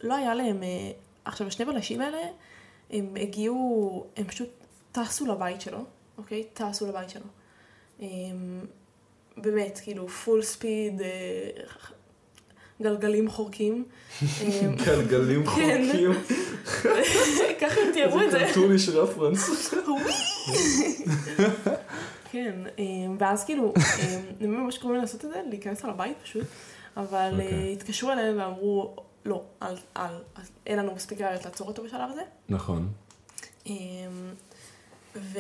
[0.02, 0.90] לא היה להם, אה,
[1.24, 2.18] עכשיו, השני בלשים האלה,
[2.90, 4.48] הם הגיעו, הם פשוט
[4.92, 5.84] טסו לבית שלו,
[6.18, 6.44] אוקיי?
[6.54, 7.26] טסו לבית שלו.
[8.02, 8.06] אה,
[9.36, 11.08] באמת, כאילו, פול ספיד, אה,
[12.82, 13.84] גלגלים חורקים.
[14.22, 14.26] אה,
[14.84, 15.84] גלגלים כן.
[15.90, 16.12] חורקים.
[17.60, 18.38] ככה הם תיארו את זה.
[18.38, 19.74] קרטוניש רפרנס.
[22.32, 26.44] כן, אמ, ואז כאילו, אמ, הם ממש קוראים לעשות את זה, להיכנס על הבית פשוט,
[26.98, 27.52] אבל אוקיי.
[27.52, 30.02] אה, התקשרו אליהם ואמרו, לא, אל, אל,
[30.36, 32.22] אל, אין לנו מספיק ראיות לעצור אותו בשלב הזה.
[32.48, 32.92] נכון.
[33.66, 34.34] אמ,
[35.16, 35.38] ו...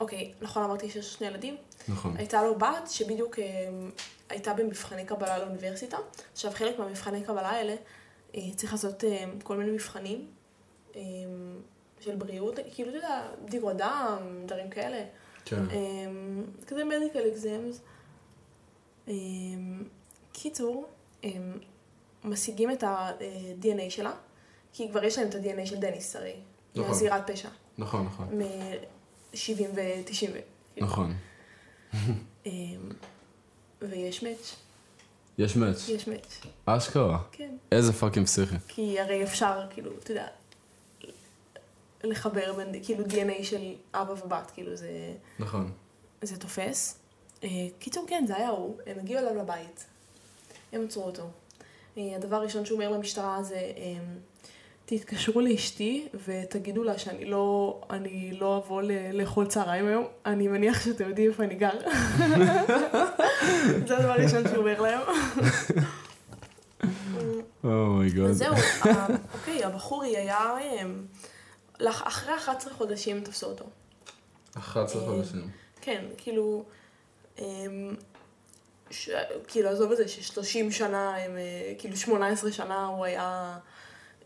[0.00, 1.56] אוקיי, נכון אמרתי שיש שני ילדים?
[1.88, 2.16] נכון.
[2.16, 3.44] הייתה לו בת שבדיוק אה,
[4.28, 5.96] הייתה במבחני קבלה לאוניברסיטה.
[6.32, 7.74] עכשיו, חלק מהמבחני קבלה האלה,
[8.36, 9.04] אה, צריך לעשות
[9.42, 10.26] כל מיני מבחנים
[12.00, 15.04] של בריאות, כאילו, אתה יודע, בדיקות דם, דברים כאלה.
[15.44, 15.70] כן.
[15.70, 16.06] אה,
[16.66, 17.80] כזה מדיקל אקזמס.
[20.42, 20.86] קיצור,
[21.24, 21.30] אה,
[22.24, 24.12] משיגים את ה-DNA שלה,
[24.72, 26.34] כי כבר יש להם את ה-DNA של דניס הרי,
[26.74, 26.88] נכון.
[26.88, 28.28] מהזירת פשע, נכון, נכון.
[28.38, 30.30] מ-70 ו-90.
[30.76, 31.14] נכון.
[33.82, 34.56] ויש מאץ',
[35.38, 35.88] יש מאץ'.
[35.88, 37.18] יש מאץ', אשכרה.
[37.32, 37.56] כן.
[37.72, 38.56] איזה fucking פסיכי.
[38.68, 40.26] כי הרי אפשר, כאילו, אתה יודע,
[42.04, 45.72] לחבר בין, כאילו, DNA של אבא ובת, כאילו, זה, נכון.
[46.22, 46.98] זה תופס.
[47.44, 49.86] אה, קיצור, כן, זה היה הוא, הם הגיעו אליו לבית,
[50.72, 51.22] הם עצרו אותו.
[51.98, 53.94] אה, הדבר הראשון שהוא אומר למשטרה זה, אה,
[54.86, 58.82] תתקשרו לאשתי ותגידו לה שאני לא, אני לא אבוא
[59.12, 61.70] לאכול צהריים היום, אני מניח שאתם יודעים איפה אני גר.
[63.86, 65.00] זה הדבר הראשון שהוא אומר להם.
[67.64, 68.32] אומייגוד.
[68.32, 71.02] זהו, ה- אוקיי, הבחורי היה, אמ,
[71.80, 73.64] לאח- אחרי 11 חודשים תפסו אותו.
[74.56, 75.48] 11 אה, חודשים.
[75.80, 76.64] כן, כאילו,
[77.38, 77.94] אמ,
[78.92, 79.08] ש-
[79.48, 83.58] כאילו, עזוב את זה ש-30 שנה, הם, אה, כאילו 18 שנה הוא היה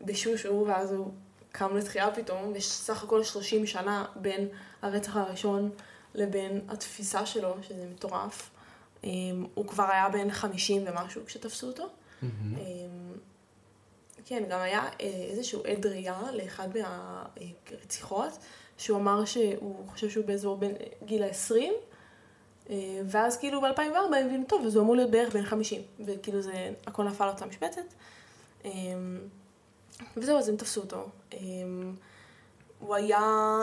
[0.03, 1.11] בשושו, ואז הוא
[1.53, 4.49] קם לתחייה פתאום, ויש סך הכל 30 שנה בין
[4.83, 5.71] הרצח הראשון
[6.15, 8.51] לבין התפיסה שלו, שזה מטורף.
[9.05, 11.89] אמ, הוא כבר היה בן 50 ומשהו כשתפסו אותו.
[12.23, 13.13] אמ,
[14.25, 18.39] כן, גם היה אה, איזשהו עד ראייה לאחד מהרציחות,
[18.79, 20.75] שהוא אמר שהוא חושב שהוא באזור בין
[21.05, 21.55] גיל ה-20,
[23.07, 26.71] ואז כאילו ב-2004 הם הבינו, טוב, אז הוא אמור להיות בערך בן 50, וכאילו זה,
[26.87, 27.81] הכל נפל על אותה משבצת.
[28.65, 29.19] אמ,
[30.17, 31.09] וזהו, אז הם תפסו אותו.
[31.33, 31.95] אמ,
[32.79, 33.59] הוא היה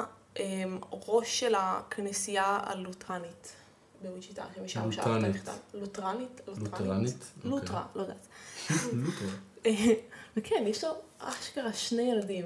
[1.07, 3.55] ראש של הכנסייה הלוטרנית
[4.01, 5.35] בוויצ'יטה, שמשם שאל אותה לוטרנית.
[5.35, 5.51] נכתב.
[5.73, 6.41] לוטרנית?
[6.47, 7.15] לוטרנית?
[7.43, 8.27] לוטרה, לא יודעת.
[8.93, 9.93] לוטרה.
[10.37, 10.89] וכן, יש לו
[11.19, 12.45] אשכרה שני ילדים.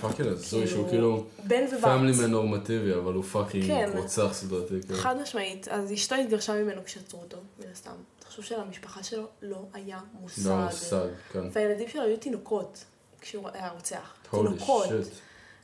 [0.00, 1.80] fucking הזוי כאילו, שהוא כאילו בן ובת.
[1.80, 3.90] family man נורמטיבי, אבל הוא fucking כן.
[3.94, 4.74] רוצח סדרתי.
[4.86, 4.98] כאילו.
[4.98, 5.68] חד משמעית.
[5.68, 7.92] אז אשתו התגרשה ממנו כשעצרו אותו, מן הסתם.
[8.18, 10.48] תחשוב שלמשפחה שלו לא היה מושג.
[10.48, 11.42] לא מושג, כן.
[11.52, 12.84] והילדים שלו היו תינוקות
[13.20, 14.14] כשהוא היה רוצח.
[14.30, 14.88] תינוקות.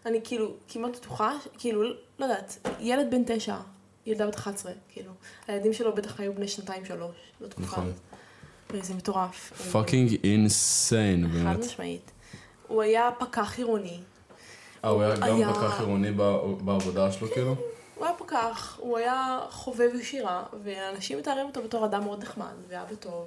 [0.07, 1.83] אני כאילו כמעט בטוחה, כאילו,
[2.19, 3.57] לא יודעת, ילד בן תשע,
[4.07, 5.13] ילדה בת 11, כאילו.
[5.47, 7.85] הילדים שלו בטח היו בני שנתיים שלוש, בתקופה נכון.
[8.73, 8.85] הזאת.
[8.85, 9.53] זה מטורף.
[9.73, 11.59] פאקינג אינסיין, חד באמת.
[11.59, 12.11] משמעית.
[12.75, 14.01] הוא היה פקח עירוני.
[14.85, 16.11] אה, הוא היה גם פקח עירוני
[16.61, 17.57] בעבודה שלו, כאילו?
[17.95, 22.95] הוא היה פקח, הוא היה חובב שירה, ואנשים מתארים אותו בתור אדם מאוד נחמד, ואבא
[22.95, 23.27] טוב.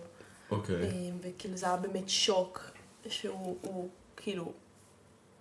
[0.51, 0.75] אוקיי.
[0.75, 0.89] אה,
[1.21, 2.61] וכאילו זה היה באמת שוק,
[3.09, 4.51] שהוא הוא, כאילו,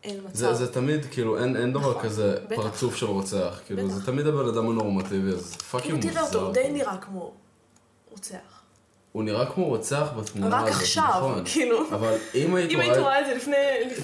[0.05, 0.35] אין מצב.
[0.35, 2.57] זה, זה תמיד, כאילו, אין, אין דבר נכון, כזה בטח.
[2.57, 3.61] פרצוף של רוצח.
[3.66, 3.95] כאילו, בטח.
[3.95, 6.47] זה תמיד הבן אדם הנורמטיבי, אז זה כאילו fucking תראה אותו, מוזר.
[6.47, 7.33] הוא די נראה כמו
[8.11, 8.56] רוצח.
[9.16, 11.42] הוא נראה כמו רוצח בתמונה רק הזאת, עכשיו, נכון.
[11.44, 11.88] כאילו.
[11.88, 13.57] אבל אם היית אם היית רואה את זה לפני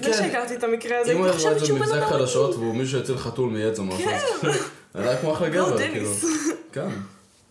[0.03, 0.13] כן.
[0.13, 2.55] שהכרתי את המקרה הזה, אם היית רואה את זה במבזק חדשות.
[2.55, 6.11] והוא מישהו יציל חתול מעץ או משהו, אז היה כמו אחלה גבר, לא, כאילו.
[6.75, 6.89] כן.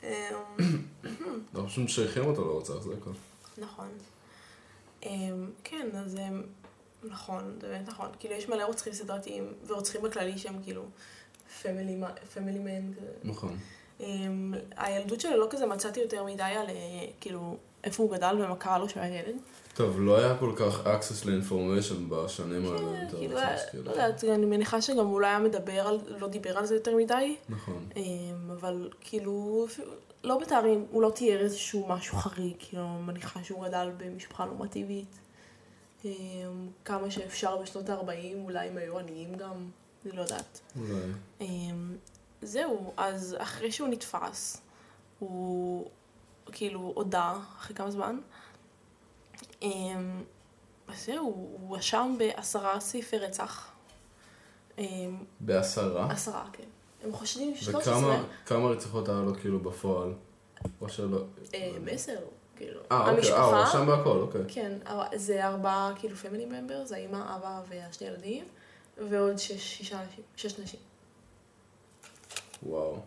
[0.03, 0.09] אמ,
[1.55, 3.11] אנחנו פשוט משייכים אותו לרוצח, זה הכל.
[3.57, 3.87] נכון.
[5.05, 6.41] אמ, כן, אז אמ,
[7.03, 8.07] נכון, זה באמת נכון.
[8.19, 10.83] כאילו, יש מלא רוצחים סדרתיים, ורוצחים בכללי שהם כאילו
[12.33, 12.91] פמילי מן.
[13.23, 13.57] נכון.
[14.01, 16.73] אמ, הילדות שלו לא כזה מצאתי יותר מדי על אה,
[17.21, 19.35] כאילו איפה הוא גדל ומה קרה לו כשהוא היה ילד.
[19.73, 22.77] טוב, לא היה כל כך access ל-information בשנים האלה.
[22.77, 23.37] כן, כאילו,
[23.71, 23.83] כאילו.
[23.85, 26.95] לא יודעת, אני מניחה שגם הוא לא היה מדבר על, לא דיבר על זה יותר
[26.95, 27.89] מדי, נכון.
[27.95, 29.67] אמ, אבל כאילו,
[30.23, 35.15] לא מתארים, הוא לא תיאר איזשהו משהו חריג, כאילו, מניחה שהוא גדל במשפחה נורמטיבית.
[36.05, 36.11] אמ,
[36.85, 39.65] כמה שאפשר בשנות ה-40, אולי הם היו עניים גם,
[40.05, 40.59] אני לא יודעת.
[40.79, 41.47] אולי.
[42.41, 44.61] זהו, אז אחרי שהוא נתפס,
[45.19, 45.89] הוא
[46.51, 48.19] כאילו הודה אחרי כמה זמן.
[49.61, 50.23] אמ,
[50.87, 53.71] אז זהו, הוא הואשם בעשרה סעיפי רצח.
[54.77, 54.83] אמ,
[55.39, 56.11] בעשרה?
[56.11, 56.63] עשרה, כן.
[57.03, 57.93] הם חושדים 13.
[57.97, 60.13] וכמה כמה רציחות היה לו כאילו בפועל?
[60.81, 61.23] או שלא?
[61.53, 62.17] אמ, עשר,
[62.55, 62.79] כאילו.
[62.91, 64.41] אה, אוקיי, אה, הוא רשם בהכל, אוקיי.
[64.47, 68.45] כן, אר- זה ארבעה כאילו פמילי ממברס, האמא, אבא והשני ילדים,
[69.09, 70.01] ועוד שש, שישה
[70.35, 70.79] שש נשים.
[72.63, 72.99] וואו.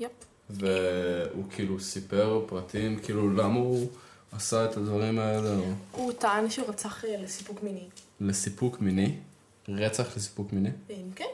[0.00, 0.12] יופ.
[0.50, 3.88] והוא כאילו סיפר פרטים, כאילו למה הוא
[4.32, 7.88] עשה את הדברים האלה, או הוא טען שהוא רצח אה, לסיפוק מיני.
[8.20, 9.16] לסיפוק מיני?
[9.68, 10.70] רצח לסיפוק מיני?
[10.90, 11.24] אמ, כן,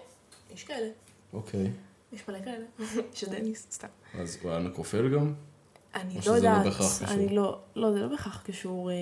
[0.54, 0.88] יש כאלה.
[1.32, 1.70] אוקיי.
[2.12, 2.64] יש מלא כאלה.
[3.14, 3.88] יש דניס, סתם.
[4.18, 5.32] אז הוא היה נקרופיל גם?
[5.94, 7.08] אני או לא שזה לא יודעת, בהכרח קשור?
[7.08, 8.94] אני לא, לא, זה לא בהכרח קשור, אה,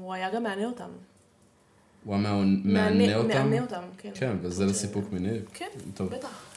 [0.00, 0.90] הוא היה גם מענה אותם.
[2.04, 2.22] הוא היה
[2.64, 3.28] מענה אותם?
[3.28, 4.10] מענה אותם, כן.
[4.14, 5.38] כן, וזה לסיפוק מיני?
[5.54, 5.68] כן.
[6.10, 6.53] בטח.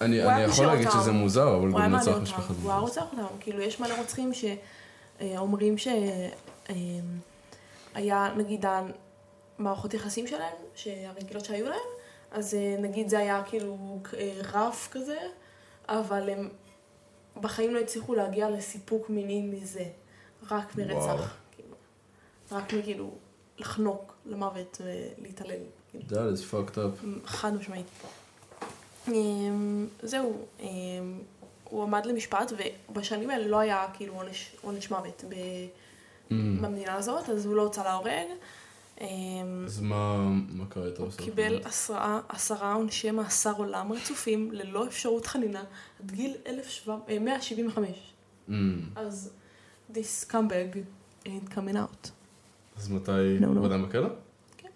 [0.00, 0.90] אני אני יכול להגיד.
[0.90, 2.80] שזה מוזר, אבל גם מעניין נרצח אותם, משפחת הוא היה.
[2.80, 6.30] רוצח אותם, כאילו יש מלא רוצחים שאומרים שהיה
[8.36, 8.64] נגיד
[9.58, 11.78] המערכות יחסים שלהם, שהרגילות שהיו להם,
[12.30, 15.18] אז אה, נגיד זה היה כאילו אה, רף כזה,
[15.88, 16.48] אבל הם
[17.40, 19.84] בחיים לא הצליחו להגיע לסיפוק מיני מזה,
[20.50, 20.76] רק.
[20.76, 21.74] מרצח, כאילו,
[22.52, 23.10] רק מכאילו
[23.58, 26.04] לחנוק למוות ולהתעלל, כאילו.
[26.08, 27.26] That is fucked up.
[27.26, 27.86] חד משמעית.
[29.08, 30.66] אמ, זהו, אמ,
[31.64, 32.52] הוא עמד למשפט,
[32.88, 35.34] ובשנים האלה לא היה כאילו עונש, עונש מוות ב-
[36.30, 36.32] Mm.
[36.62, 38.26] במדינה הזאת, אז הוא לא הוצא להורג.
[39.00, 39.06] אמ,
[39.66, 40.16] אז מה
[40.48, 41.02] מה קרה איתו?
[41.02, 41.10] הוא?
[41.16, 45.64] קיבל עשרה, עשרה עונשי מאסר עולם רצופים, ללא אפשרות חנינה,
[46.02, 47.88] עד גיל 1700 אה, 175.
[48.48, 48.52] Mm.
[48.96, 49.30] אז
[49.92, 50.76] this scumbag
[51.24, 52.08] ain't coming out.
[52.76, 53.46] אז מתי No, no.
[53.46, 54.08] הוא עדיין בכלא?
[54.56, 54.68] כן.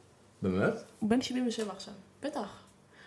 [0.43, 0.75] באמת?
[1.01, 2.60] הוא בן 77 עכשיו, בטח.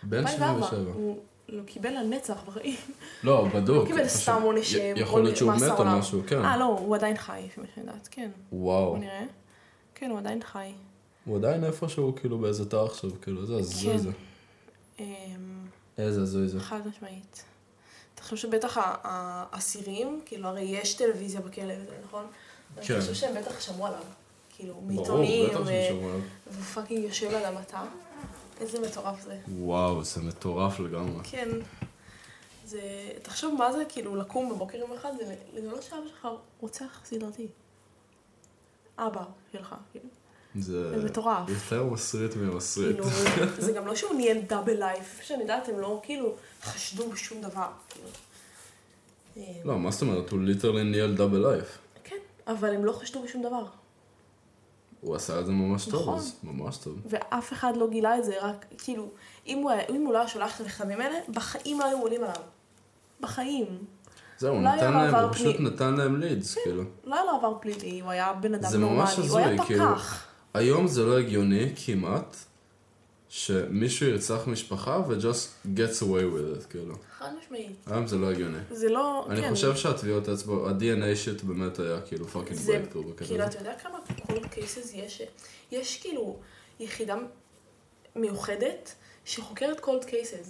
[0.08, 0.92] בן 2004, 77.
[0.94, 2.76] הוא לא קיבל לנצח בחיים.
[3.24, 3.76] לא, בדוק.
[3.76, 5.98] הוא קיבל פשוט- סתם עונש, י- יכול להיות שהוא מאסר מת או עולם.
[5.98, 6.44] משהו, כן.
[6.44, 8.30] אה, לא, הוא עדיין חי, לפי מה שאני יודעת, כן.
[8.52, 8.90] וואו.
[8.90, 9.24] בוא נראה.
[9.94, 10.72] כן, הוא עדיין חי.
[11.24, 13.98] הוא עדיין איפשהו כאילו באיזה תא עכשיו, כאילו, זה הזוי כן.
[13.98, 14.10] זה.
[15.00, 15.04] אמ,
[15.98, 16.60] איזה הזוי זה.
[16.60, 17.44] חד משמעית.
[18.14, 21.74] אתה חושב שבטח האסירים, כאילו, הרי יש טלוויזיה בכלא
[22.08, 22.24] נכון?
[22.82, 22.82] כן.
[22.94, 23.98] אתה חושב שהם בטח שמעו עליו.
[24.56, 25.48] כאילו, מעיתונים.
[26.52, 27.82] ופאקינג יושב על המטה.
[28.60, 29.38] איזה מטורף זה.
[29.48, 31.24] וואו, זה מטורף לגמרי.
[31.24, 31.48] כן.
[32.64, 32.80] זה...
[33.22, 35.12] תחשוב מה זה כאילו לקום בבוקר יום אחד
[35.52, 36.28] ולגלות שאבא שלך
[36.60, 37.46] רוצח סדרתי.
[38.98, 40.08] אבא שלך, כאילו.
[40.58, 41.48] זה זה מטורף.
[41.48, 42.96] יותר מסריט ממסריט.
[42.96, 47.40] כאילו, זה גם לא שהוא ניהל double life, שאני יודעת, הם לא כאילו חשדו בשום
[47.40, 48.08] דבר, כאילו.
[49.64, 50.30] לא, מה זאת אומרת?
[50.30, 51.78] הוא literally ניהל double life.
[52.04, 53.64] כן, אבל הם לא חשדו בשום דבר.
[55.04, 56.18] הוא עשה את זה ממש טוב, נכון.
[56.18, 56.94] אז ממש טוב.
[57.06, 59.08] ואף אחד לא גילה את זה, רק, כאילו,
[59.46, 62.20] אם הוא, היה- אם הוא לא היה שולח את המכתבים האלה, בחיים לא היו עולים
[62.22, 62.34] עליו.
[63.20, 63.66] בחיים.
[64.38, 65.66] זהו, אולי נתן להם, הוא פשוט פנים.
[65.68, 66.82] נתן להם leads, כאילו.
[67.04, 69.84] לא היה לו עבר פלילי, הוא היה בן אדם נורמלי, הוא היה הזוי, כאילו.
[69.84, 70.24] פקח.
[70.54, 72.36] היום זה לא הגיוני כמעט
[73.36, 76.94] שמישהו ירצח משפחה ו-just gets away with it, כאילו.
[77.18, 77.76] חד משמעית.
[77.86, 78.58] היום זה לא הגיוני.
[78.70, 79.50] זה לא, אני כן.
[79.50, 83.44] חושב שהטביעות אצבע, ה- DNA shit באמת היה כאילו fucking זה, בקטע כאילו.
[83.44, 85.22] אתה יודע כמה cold cases יש?
[85.72, 86.38] יש כאילו
[86.80, 87.16] יחידה
[88.16, 88.94] מיוחדת
[89.24, 90.48] שחוקרת cold cases.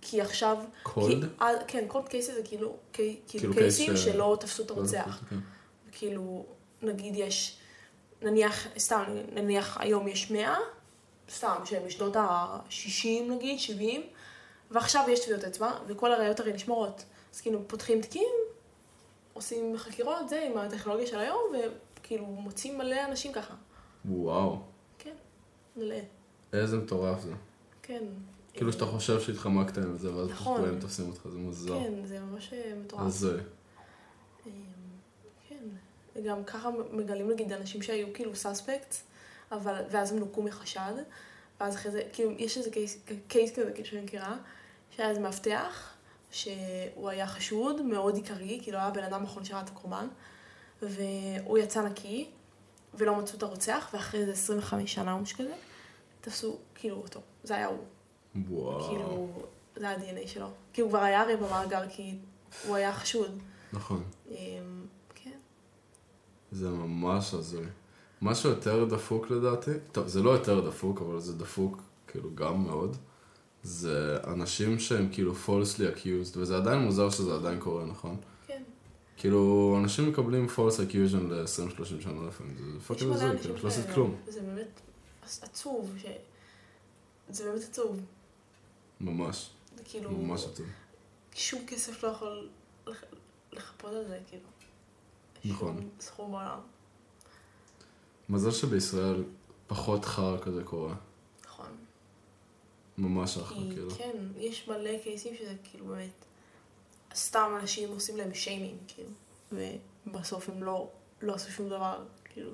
[0.00, 0.56] כי עכשיו...
[0.84, 0.90] Cold?
[1.08, 5.22] כי, על, כן, cold cases זה כאילו, כאילו כאילו קייסים ש- שלא תפסו את הרוצח.
[5.30, 5.36] כן.
[5.92, 6.46] כאילו,
[6.82, 7.56] נגיד יש,
[8.22, 10.56] נניח, סתם, נניח היום יש 100,
[11.30, 14.02] סתם, שהם משנות ה-60 נגיד, 70,
[14.70, 17.04] ועכשיו יש טביעות אצבע, וכל הראיות הרי נשמרות.
[17.34, 18.32] אז כאילו, פותחים תיקים,
[19.32, 21.42] עושים חקירות, זה, עם הטכנולוגיה של היום,
[22.00, 23.54] וכאילו, מוצאים מלא אנשים ככה.
[24.04, 24.58] וואו,
[24.98, 25.14] כן,
[25.76, 25.96] מלא.
[26.52, 27.32] איזה מטורף זה.
[27.82, 28.04] כן.
[28.52, 30.62] כאילו שאתה חושב שהתחמקת עם זה, ואז פשוט נכון.
[30.62, 31.80] באים תופסים אותך, זה מוזר.
[31.80, 33.02] כן, זה ממש אה, מטורף.
[33.02, 33.40] הזוי.
[34.46, 34.52] אמ,
[35.48, 35.64] כן,
[36.16, 38.94] וגם ככה מגלים נגיד אנשים שהיו כאילו סאספקט,
[39.54, 40.92] אבל, ואז הם נוקו מחשד,
[41.60, 44.36] ואז אחרי זה, כאילו, יש איזה קייס, קייס כזה, כאילו שאני מכירה,
[44.90, 45.94] שהיה איזה מאבטח,
[46.30, 50.06] שהוא היה חשוד, מאוד עיקרי, כאילו היה הבן אדם האחרון שראה את הקורבן,
[50.82, 52.28] והוא יצא נקי,
[52.94, 55.54] ולא מצאו את הרוצח, ואחרי איזה 25 שנה או משהו כזה,
[56.20, 57.78] תפסו כאילו אותו, זה היה הוא,
[58.48, 58.88] וואו.
[58.88, 59.28] כאילו,
[59.76, 60.48] זה ה-DNA שלו.
[60.72, 62.18] כי הוא כבר היה הרי במאגר, כי
[62.66, 63.42] הוא היה חשוד.
[63.72, 64.04] נכון.
[64.28, 64.34] אמ,
[65.14, 65.38] כן.
[66.52, 67.66] זה ממש הזוי.
[68.24, 72.96] משהו יותר דפוק לדעתי, טוב, זה לא יותר דפוק, אבל זה דפוק כאילו גם מאוד,
[73.62, 78.16] זה אנשים שהם כאילו falsely accused, וזה עדיין מוזר שזה עדיין קורה, נכון?
[78.46, 78.62] כן.
[79.16, 83.86] כאילו, אנשים מקבלים false accusation ל-20-30 שנה לפעמים, זה fucking הזוי, כאילו, לא עשית.
[83.94, 84.16] כלום.
[84.28, 84.80] זה באמת
[85.42, 86.04] עצוב, ש...
[87.28, 88.00] זה באמת עצוב.
[89.00, 90.10] ממש, זה כאילו...
[90.10, 90.66] ממש עצוב.
[91.34, 92.48] שום כסף לא יכול
[92.86, 93.04] לח-
[93.52, 94.42] לחפות על זה, כאילו.
[95.44, 95.76] נכון.
[95.76, 96.58] שום סכום בעולם.
[98.28, 99.24] מזל שבישראל
[99.66, 100.94] פחות חרא כזה קורה.
[101.44, 101.70] נכון.
[102.98, 103.90] ממש אחלה, כאילו.
[103.90, 106.24] כן, יש מלא קייסים שזה כאילו באמת...
[107.14, 109.10] סתם אנשים עושים להם שיימינג, כאילו.
[110.06, 110.90] ובסוף הם לא,
[111.22, 112.50] לא עשו שום דבר, כאילו.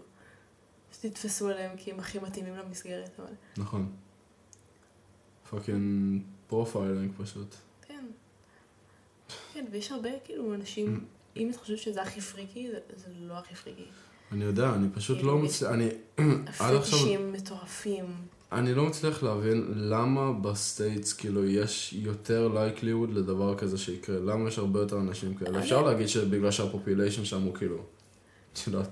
[1.00, 3.32] תתפסו עליהם כי הם הכי מתאימים למסגרת, אבל...
[3.56, 3.92] נכון.
[5.50, 7.54] fucking profiling פשוט.
[7.82, 8.04] כן.
[9.52, 13.54] כן, ויש הרבה כאילו אנשים, אם אתה חושב שזה הכי freaky, זה, זה לא הכי
[13.54, 13.86] freaky.
[14.32, 15.88] אני יודע, אני פשוט כאילו, לא יש- מצליח, אני
[16.60, 18.04] עד עכשיו, פטישים מטורפים.
[18.52, 24.48] אני לא מצליח להבין למה ב States כאילו יש יותר likelihood לדבר כזה שיקרה, למה
[24.48, 25.58] יש הרבה יותר אנשים כאלה.
[25.58, 27.76] אפשר להגיד שבגלל שה population שם הוא כאילו,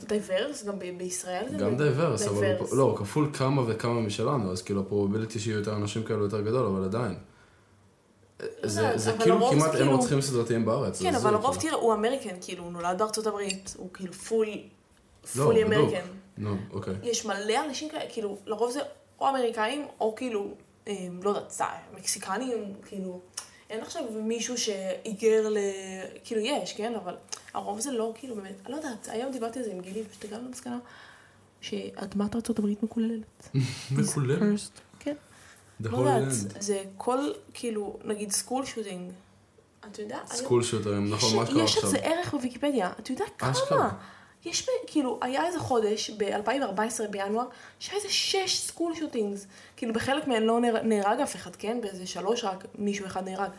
[0.09, 1.57] diverse, גם בישראל זה...
[1.57, 6.03] גם diverse, אבל לא, כפול כמה וכמה משלנו, אז כאילו ה probability שיהיו יותר אנשים
[6.03, 7.15] כאלו יותר גדול, אבל עדיין.
[8.63, 11.03] זה, יודעת, זה כאילו כמעט אין כאילו- רוצחים סדרתיים בארץ.
[11.03, 11.71] כן, אבל הרוב כאילו.
[11.71, 14.53] תראה, הוא American, כאילו, הוא נולד בארצות הברית, הוא כאילו full, לא,
[15.35, 15.83] fully בדיוק.
[15.83, 16.07] American.
[16.39, 16.95] נו, אוקיי.
[17.03, 18.81] יש מלא אנשים כאלה, כאילו, לרוב זה
[19.21, 20.55] או אמריקאים, או כאילו,
[20.89, 21.61] אה, לא יודעת,
[21.97, 23.21] מקסיקנים, כאילו,
[23.71, 25.57] אין עכשיו מישהו שהיגר ל...
[26.25, 27.17] כאילו, יש, כן, אבל
[27.55, 30.25] הרוב זה לא, כאילו, באמת, אני לא יודעת, היום דיברתי על זה עם גילי, ופשוט
[30.25, 30.79] הגענו למסקנה
[31.61, 33.49] שאדמת ארצות הברית מקוללת.
[33.99, 34.39] מקולל.
[34.55, 34.81] Cursed.
[35.01, 35.15] כן.
[35.81, 36.33] לא יודעת.
[36.61, 37.19] זה כל,
[37.55, 39.11] כאילו, נגיד school shooting.
[39.91, 41.91] אתה יודע, school shooters, נכון, יש- מה שקרה יש עכשיו?
[41.91, 42.93] זה ערך בוויקיפדיה.
[43.01, 43.91] אתה יודע כמה?
[44.45, 47.45] יש, כאילו, היה איזה חודש, ב-2014 בינואר,
[47.79, 49.47] שהיה איזה שש school shootings.
[49.77, 51.81] כאילו, בחלק מהן לא נהר- נהרג אף אחד, כן?
[51.81, 53.51] באיזה שלוש רק מישהו אחד נהרג.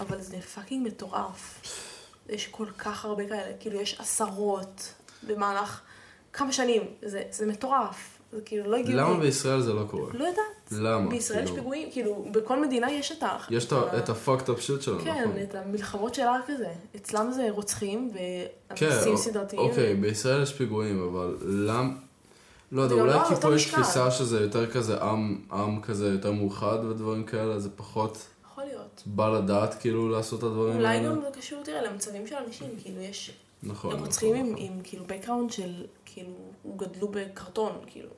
[0.00, 1.60] אבל זה פאקינג מטורף.
[2.28, 3.52] יש כל כך הרבה כאלה.
[3.60, 5.80] כאילו, יש עשרות במהלך
[6.32, 6.82] כמה שנים.
[7.02, 8.18] זה, זה מטורף.
[8.32, 8.96] זה כאילו לא הגיוני.
[9.02, 10.10] למה בישראל זה לא קורה?
[10.14, 10.42] לא יודעת.
[10.72, 11.10] למה?
[11.10, 13.36] בישראל יש כאילו, פיגועים, כאילו, בכל מדינה יש את ה...
[13.50, 15.42] יש את ה- את ה-fucked up shit שלנו, כן, נכון?
[15.42, 16.68] את המלחמות שלה כזה.
[16.96, 18.10] אצלם זה רוצחים
[18.74, 19.62] כן, ואנסים א- סדרתיים.
[19.62, 21.90] אוקיי, בישראל יש פיגועים, אבל למה...
[22.72, 23.70] לא יודע, אולי לא כי פה יש.
[23.70, 29.02] תפיסה שזה יותר כזה עם, עם כזה יותר מאוחד ודברים כאלה, זה פחות יכול להיות.
[29.06, 31.08] בא לדעת כאילו לעשות את הדברים אולי האלה.
[31.08, 33.30] גם זה קשור, תראה, למצבים של אנשים, כאילו יש...
[33.62, 34.56] נכון, הם נכון, רוצחים עם, נכון.
[34.64, 35.72] עם כאילו background של,
[36.04, 36.30] כאילו,
[36.76, 38.08] גדלו בקרטון, כאילו.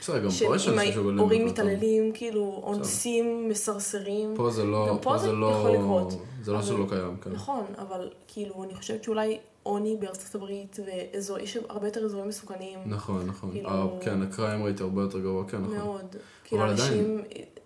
[0.00, 1.66] בסדר, גם פה יש אנשים שגודלים ההורים בקרטון.
[1.66, 4.34] מתעללים, כאילו, אונסים, מסרסרים.
[4.36, 6.12] פה זה לא, גם פה זה לא, יכול לקרות.
[6.42, 7.30] זה לא אבל- שלא קיים, כן.
[7.30, 12.78] נכון, אבל כאילו, אני חושבת שאולי עוני בארצות הברית, ואזור, יש הרבה יותר אזורים מסוכנים.
[12.86, 13.50] נכון, נכון.
[13.52, 15.76] כאילו- אה, כן, הקריים רייט הרבה יותר גבוה, כן, נכון.
[15.76, 16.16] מאוד.
[16.44, 17.22] כאילו אנשים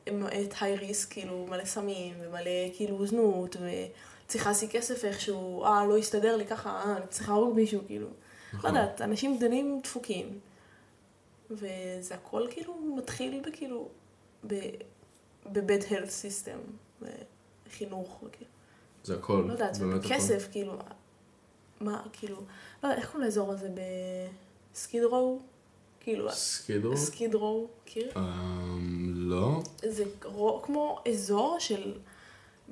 [0.07, 2.41] הם את היי ריסק, כאילו מלא סמים, ומלא
[2.77, 3.57] כאילו זנות,
[4.27, 8.07] וצריך להשיג כסף איכשהו, אה, לא יסתדר לי ככה, אה, אני צריכה להרוג מישהו, כאילו.
[8.53, 8.77] לא נכון.
[8.77, 10.39] יודעת, אנשים גדלים דפוקים.
[11.51, 13.89] וזה הכל כאילו מתחיל בכאילו,
[14.45, 16.59] ב-bad health system,
[17.67, 18.51] בחינוך, וכאילו.
[19.05, 19.77] זה הכל, לא יודעת.
[19.81, 20.79] ובכסף, כאילו,
[21.81, 23.69] מה, כאילו, לא יודעת, איך קוראים לאזור הזה?
[24.73, 25.41] ב Skid Row?
[26.01, 26.97] כאילו, Skid Row?
[26.97, 28.13] Skid Row, מכיר?
[29.15, 29.63] לא.
[29.85, 30.05] זה
[30.63, 31.95] כמו אזור של,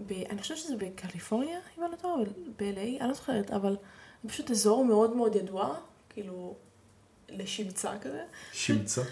[0.06, 2.24] ב, אני חושבת שזה בקליפורניה, אם אני לא טועה,
[2.56, 3.76] ב-LA, אני לא זוכרת, אבל
[4.22, 5.74] זה פשוט אזור מאוד מאוד ידוע,
[6.08, 6.54] כאילו,
[7.28, 8.22] לשמצה כזה.
[8.52, 9.02] שימצה.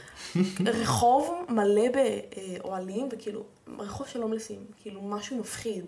[0.67, 1.83] רחוב מלא
[2.61, 3.43] באוהלים, וכאילו,
[3.79, 5.85] רחוב של הומלסים, כאילו, משהו מפחיד.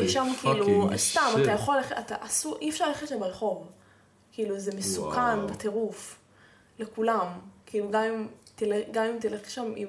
[0.00, 1.42] יש שם כאילו, fucking סתם.
[1.42, 3.66] אתה יכול ללכת, אתה אסור, אי אפשר ללכת שם ברחוב.
[4.32, 5.46] כאילו, זה מסוכן וואו.
[5.46, 6.18] בטירוף.
[6.78, 7.26] לכולם.
[7.66, 9.88] כאילו, גם אם תלך, גם אם תלך שם עם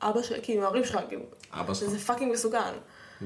[0.00, 1.90] אבא שלך, כאילו, עם ההורים שלך, כאילו, אבא שלך.
[1.90, 2.74] זה fucking מסוכן.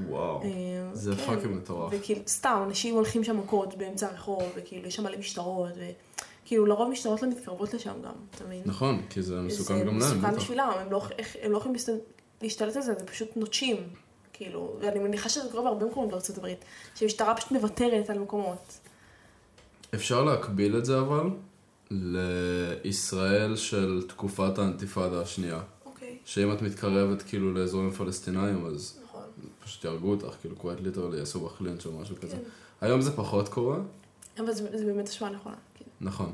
[0.09, 0.43] וואו.
[0.43, 0.49] אה,
[0.93, 1.27] זה כן.
[1.27, 1.93] fucking מטורף.
[1.97, 5.73] וכאילו, סתם, אנשים הולכים שם מכות באמצע הרחוב, וכאילו, יש שם מלא משטרות,
[6.45, 8.63] וכאילו, לרוב משטרות לא מתקרבות לשם גם, אתה מבין?
[8.67, 10.43] נכון, כי זה מסוכן זה גם להם, מסוכן בטח.
[10.43, 11.03] בשבילם, הם לא,
[11.43, 11.77] הם לא יכולים
[12.43, 13.77] להשתלט על זה, זה פשוט נוטשים.
[14.33, 16.65] כאילו, ואני מניחה שזה קורה בהרבה מקומות בארצות הברית,
[16.95, 18.79] שהמשטרה פשוט מוותרת על מקומות.
[19.95, 21.31] אפשר להקביל את זה אבל
[21.91, 25.61] לישראל של תקופת האנתיפאדה השנייה.
[25.87, 26.19] אוקיי.
[26.25, 29.02] שאם את מתקרבת כאילו לאזורים פלסטינאים, אז.
[29.65, 32.37] פשוט יהרגו אותך, כאילו קוראת ליטרלי, יעשו בך לינץ' או משהו כזה.
[32.37, 32.43] כן.
[32.81, 33.79] היום זה פחות קורה,
[34.39, 35.57] אבל זה, זה באמת השוואה נכונה.
[35.75, 35.85] כן.
[36.01, 36.33] נכון.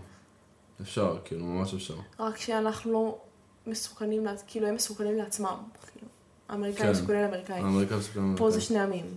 [0.81, 1.97] אפשר, כאילו, ממש אפשר.
[2.19, 3.19] רק שאנחנו לא
[3.67, 5.57] מסוכנים, כאילו, הם מסוכנים לעצמם.
[5.93, 6.07] כאילו,
[6.49, 6.91] האמריקאים כן.
[6.91, 7.65] מסוכנים לאמריקאים.
[7.65, 8.61] האמריקאים מסוכנים פה זה לאמריקאים.
[8.61, 9.17] שני עמים.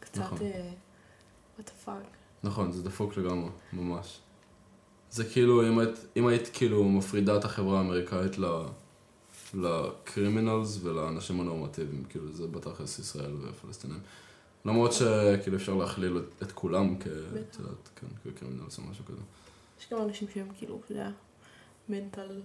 [0.00, 0.20] קצת...
[0.20, 0.38] נכון.
[0.42, 0.70] אה,
[1.58, 2.16] what the fuck.
[2.42, 4.18] נכון, זה דפוק לגמרי, ממש.
[5.10, 8.44] זה כאילו, אם היית, אם היית כאילו מפרידה את החברה האמריקאית ל...
[9.54, 14.00] לקרימינלס ולאנשים הנורמטיביים, כאילו זה בתכלס ישראל ופלסטינים.
[14.64, 17.06] למרות שכאילו אפשר להכליל את, את כולם כ...
[17.06, 19.20] את יודעת, כן, כקרימינלס או משהו כזה.
[19.80, 21.10] יש גם אנשים שהם כאילו, אתה יודע,
[21.88, 22.40] מנטל...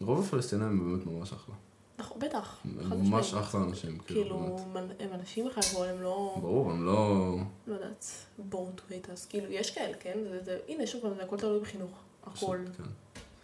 [0.00, 1.54] רוב הפלסטינים הם באמת ממש אחלה.
[1.98, 2.56] נכון, בטח.
[2.64, 3.34] הם ממש.
[3.34, 4.90] אחלה אנשים, כאילו, כאילו, באמת.
[5.00, 6.36] הם אנשים בכלל, אבל הם לא...
[6.40, 7.34] ברור, הם לא...
[7.66, 8.06] לא יודעת,
[8.50, 10.18] born to hate us, כאילו, יש כאלה, כן?
[10.30, 11.90] זה, זה, הנה, שוב זה הכל תלוי בחינוך,
[12.22, 12.58] הכל.
[12.64, 12.76] פשוט,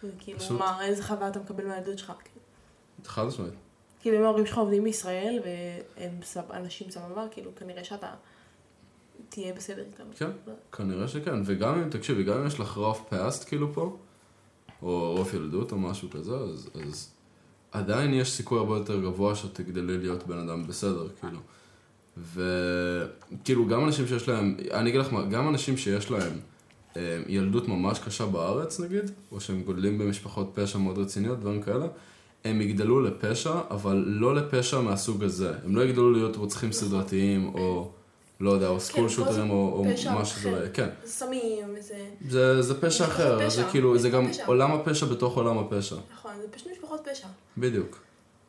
[0.01, 0.07] כן.
[0.19, 2.11] כאילו, פשוט- מה, איזה חוויה אתה מקבל מהילדות שלך.
[3.05, 3.53] חד משמעית.
[4.01, 8.07] כאילו, אם ההורים שלך עובדים בישראל, והם סב, אנשים סבבה, כאילו, כנראה שאתה
[9.29, 10.03] תהיה בסדר איתם.
[10.15, 10.29] כן.
[10.47, 13.97] לא- כנראה שכן, וגם אם, תקשיבי, גם אם יש לך רף פאסט כאילו פה,
[14.81, 17.09] או רף ילדות או משהו כזה, אז, אז
[17.71, 21.39] עדיין יש סיכוי הרבה יותר גבוה שתגדלי להיות בן אדם בסדר, כאילו.
[22.17, 26.39] וכאילו, גם אנשים שיש להם, אני אגיד לך מה, גם אנשים שיש להם
[26.97, 31.87] אה, ילדות ממש קשה בארץ נגיד, או שהם גודלים במשפחות פשע מאוד רציניות, דברים כאלה,
[32.45, 35.53] הם יגדלו לפשע, אבל לא לפשע מהסוג הזה.
[35.65, 37.89] הם לא יגדלו להיות רוצחים סדרתיים, או
[38.39, 40.59] לא יודע, או סקול זה שוטרים, או, או פשע משהו אחר.
[40.59, 40.69] כזה.
[40.73, 40.89] כן.
[41.03, 42.05] זה סמים, זה...
[42.29, 44.45] זה, זה פשע משפחות אחר, פשע, זה כאילו, זה גם פשע.
[44.45, 45.95] עולם הפשע בתוך עולם הפשע.
[46.13, 47.27] נכון, זה פשוט משפחות פשע.
[47.57, 47.99] בדיוק.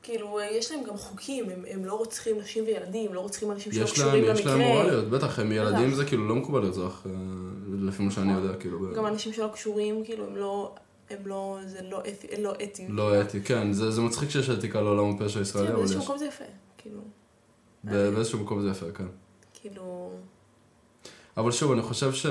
[0.02, 3.84] כאילו, יש להם גם חוקים, הם, הם לא רוצחים נשים וילדים, לא רוצחים אנשים שלא
[3.84, 4.74] קשורים יש להם למקרה.
[4.74, 5.94] מורליות, בטח, הם ילדים.
[5.94, 7.12] זה כאילו לא מקובל לרצוח, אה,
[7.80, 8.78] לפי מה שאני יודע, כאילו.
[8.94, 10.74] גם אנשים שלא קשורים, כאילו, הם לא,
[11.10, 12.86] הם לא, זה לא אתי, לא אתי.
[12.88, 16.04] לא אתי, כן, זה זה מצחיק שיש אתיקה לעולם הפשע הישראלי, כן, אבל באיזשהו יש.
[16.06, 16.44] מקום זה יפה,
[16.78, 17.00] כאילו,
[17.84, 19.06] ב- באיזשהו מקום זה יפה, כן.
[19.54, 20.10] כאילו,
[21.36, 22.26] אבל שוב, אני חושב ש...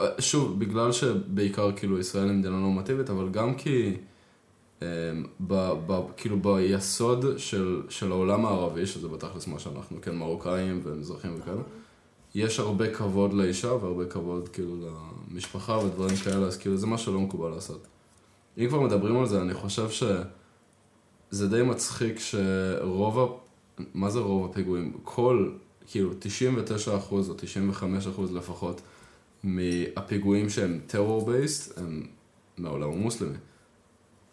[0.00, 3.96] אה, שוב, בגלל שבעיקר כאילו ישראל היא מדינה נורמטיבית, אבל גם כי
[4.82, 4.86] אה,
[5.46, 5.54] ב,
[5.86, 11.62] ב, כאילו ביסוד של, של העולם הערבי, שזה בתכלס מה שאנחנו, כן, מרוקאים ומזרחים וכאלה,
[12.34, 14.76] יש הרבה כבוד לאישה והרבה כבוד כאילו
[15.30, 17.86] למשפחה ודברים כאלה, אז כאילו זה מה שלא מקובל לעשות.
[18.58, 23.24] אם כבר מדברים על זה, אני חושב שזה די מצחיק שרוב ה...
[23.94, 24.92] מה זה רוב הפיגועים?
[25.04, 25.50] כל,
[25.86, 27.34] כאילו, 99% או
[27.72, 28.80] 95% לפחות
[29.42, 32.06] מהפיגועים שהם טרור בייסט הם
[32.58, 33.36] מהעולם המוסלמי.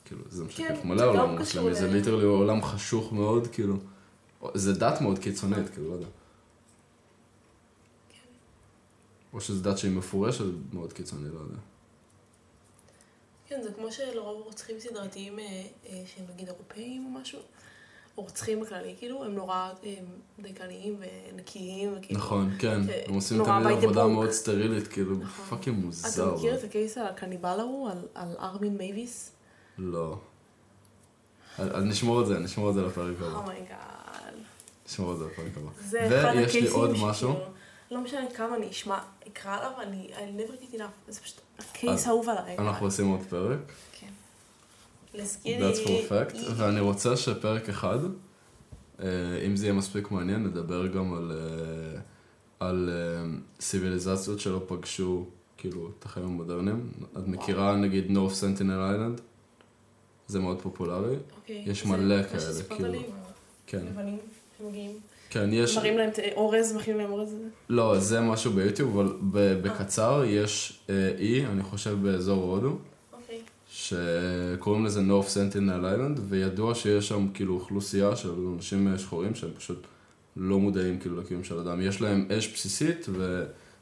[0.06, 3.78] כאילו, זה משקף כן, מלא העולם המוסלמי, זה ליטרלי עולם חשוך מאוד, כאילו.
[4.54, 6.08] זה דת מאוד קיצונית, כאילו, לא יודע.
[9.34, 11.58] או שזו דת שהיא מפורשת מאוד קיצוני, לא יודע.
[13.48, 15.46] כן, זה כמו שלרוב רוצחים סדרתיים, אה,
[15.90, 17.40] אה, שהם נגיד אירופאים או משהו,
[18.18, 19.96] או רוצחים בכללי, כאילו, הם נורא אה,
[20.40, 21.00] דייקניים
[21.34, 22.20] ונקיים, וכאילו...
[22.20, 24.08] נכון, כן, הם עושים תמיד עבודה.
[24.08, 25.46] מאוד סטרילית, כאילו, נכון.
[25.58, 26.36] fucking אתה מוזר.
[26.36, 29.32] מכיר את ה case על הקניבל ההוא, על- על ארמין מייווס?
[29.78, 30.18] לא.
[31.58, 33.36] אז נשמור את זה, נשמור את זה לפרק הבא.
[33.38, 34.34] Oh my God.
[34.88, 35.70] נשמור את זה לפרק הבא.
[36.36, 37.34] ויש לי עוד משהו.
[37.92, 39.00] לא משנה כמה אני אשמע,
[39.38, 40.08] אקרא עליו, אני
[40.38, 41.12] never get enough.
[41.12, 42.58] זה פשוט הקייס אז האהוב עליי.
[42.58, 43.60] אנחנו עושים עוד פרק,
[44.00, 44.08] כן.
[45.14, 48.00] That's for fact, ואני רוצה שפרק אחד,
[49.00, 49.08] אה,
[49.46, 52.00] אם זה יהיה מספיק מעניין, נדבר גם על, אה,
[52.60, 55.26] על אה, סיביליזציות שלא פגשו,
[55.58, 56.92] כאילו, את החיים המודרניים.
[57.18, 59.22] את מכירה נגיד נורף סנטינל איילנד?
[60.28, 61.16] זה מאוד פופולרי.
[61.38, 63.00] אוקיי, יש מלא כאלה, כאילו.
[63.68, 63.86] כן.
[64.60, 65.00] לבנים שמגיעים,
[65.30, 65.78] כן, יש...
[65.78, 67.36] מראים להם את אורז, מכינים להם אורז.
[67.70, 72.78] לא, זה משהו ביוטיוב, אבל ב- בקצר יש אה, אי, אני חושב באזור הודו,
[73.14, 73.42] אוקיי.
[73.70, 79.52] שקוראים לזה נורף סנטינל איילנד, וידוע שיש שם כאילו אוכלוסייה של אנשים אה, שחורים שהם
[79.58, 79.88] פשוט
[80.36, 81.82] לא מודעים כאילו לקיום של אדם.
[81.82, 83.08] יש להם אש בסיסית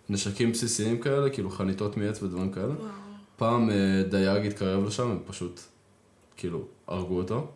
[0.09, 2.73] ונשקים בסיסיים כאלה, כאילו חניתות מעץ ודברים כאלה.
[2.73, 2.89] וואו.
[3.37, 5.59] פעם אה, דייג התקרב לשם, הם פשוט
[6.37, 7.47] כאילו הרגו אותו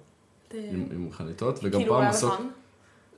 [0.54, 2.34] עם, עם חניתות, וגם כאילו הוא פעם היה מסוק...
[2.34, 2.50] לבן?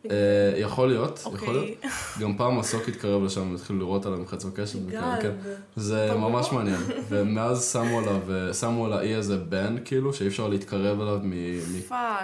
[0.10, 1.70] אה, יכול להיות, יכול להיות.
[1.70, 1.90] אוקיי.
[2.20, 5.22] גם פעם מסוק התקרב לשם, הם התחילו לראות עליו וכאלה, כן.
[5.22, 5.32] גל.
[5.76, 6.14] זה.
[6.14, 6.82] ממש מעניין.
[7.10, 11.20] ומאז שמו עליו, שמו על האי הזה בן, כאילו, שאי אפשר להתקרב אליו.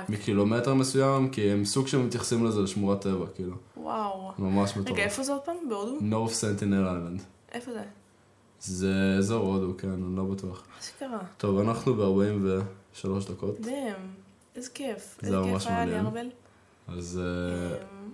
[0.09, 3.55] מקילומטר מסוים, כי הם סוג שמתייחסים לזה לשמורת טבע, כאילו.
[3.78, 4.32] וואו.
[4.39, 4.99] ממש רגע, מטורף.
[4.99, 5.55] איפה זה עוד פעם?
[5.69, 5.97] בהודו?
[6.01, 7.21] נורף סנטינל איילנד.
[7.51, 7.82] איפה זה?
[8.59, 10.63] זה אזור הודו, כן, אני לא בטוח.
[10.75, 11.19] מה שקרה?
[11.38, 13.93] טוב, אנחנו ב-43 דקות, דאם.
[14.55, 15.17] איזה כיף.
[15.21, 16.05] זה ממש מעניין.
[16.88, 18.12] אז אה, אמ,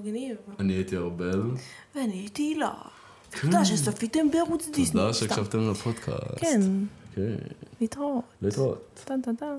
[0.00, 0.36] מגניב.
[0.60, 1.42] אני הייתי ארבל.
[1.94, 2.72] ואני הייתי הילה.
[3.40, 5.00] תודה שצפיתם בערוץ דיסני.
[5.00, 5.12] תודה.
[5.12, 6.18] שהקשבתם לפודקאסט.
[6.36, 6.60] כן,
[7.14, 7.36] כן,
[7.80, 8.24] להתראות.
[8.42, 9.00] להתראות.
[9.04, 9.58] טן טן טן.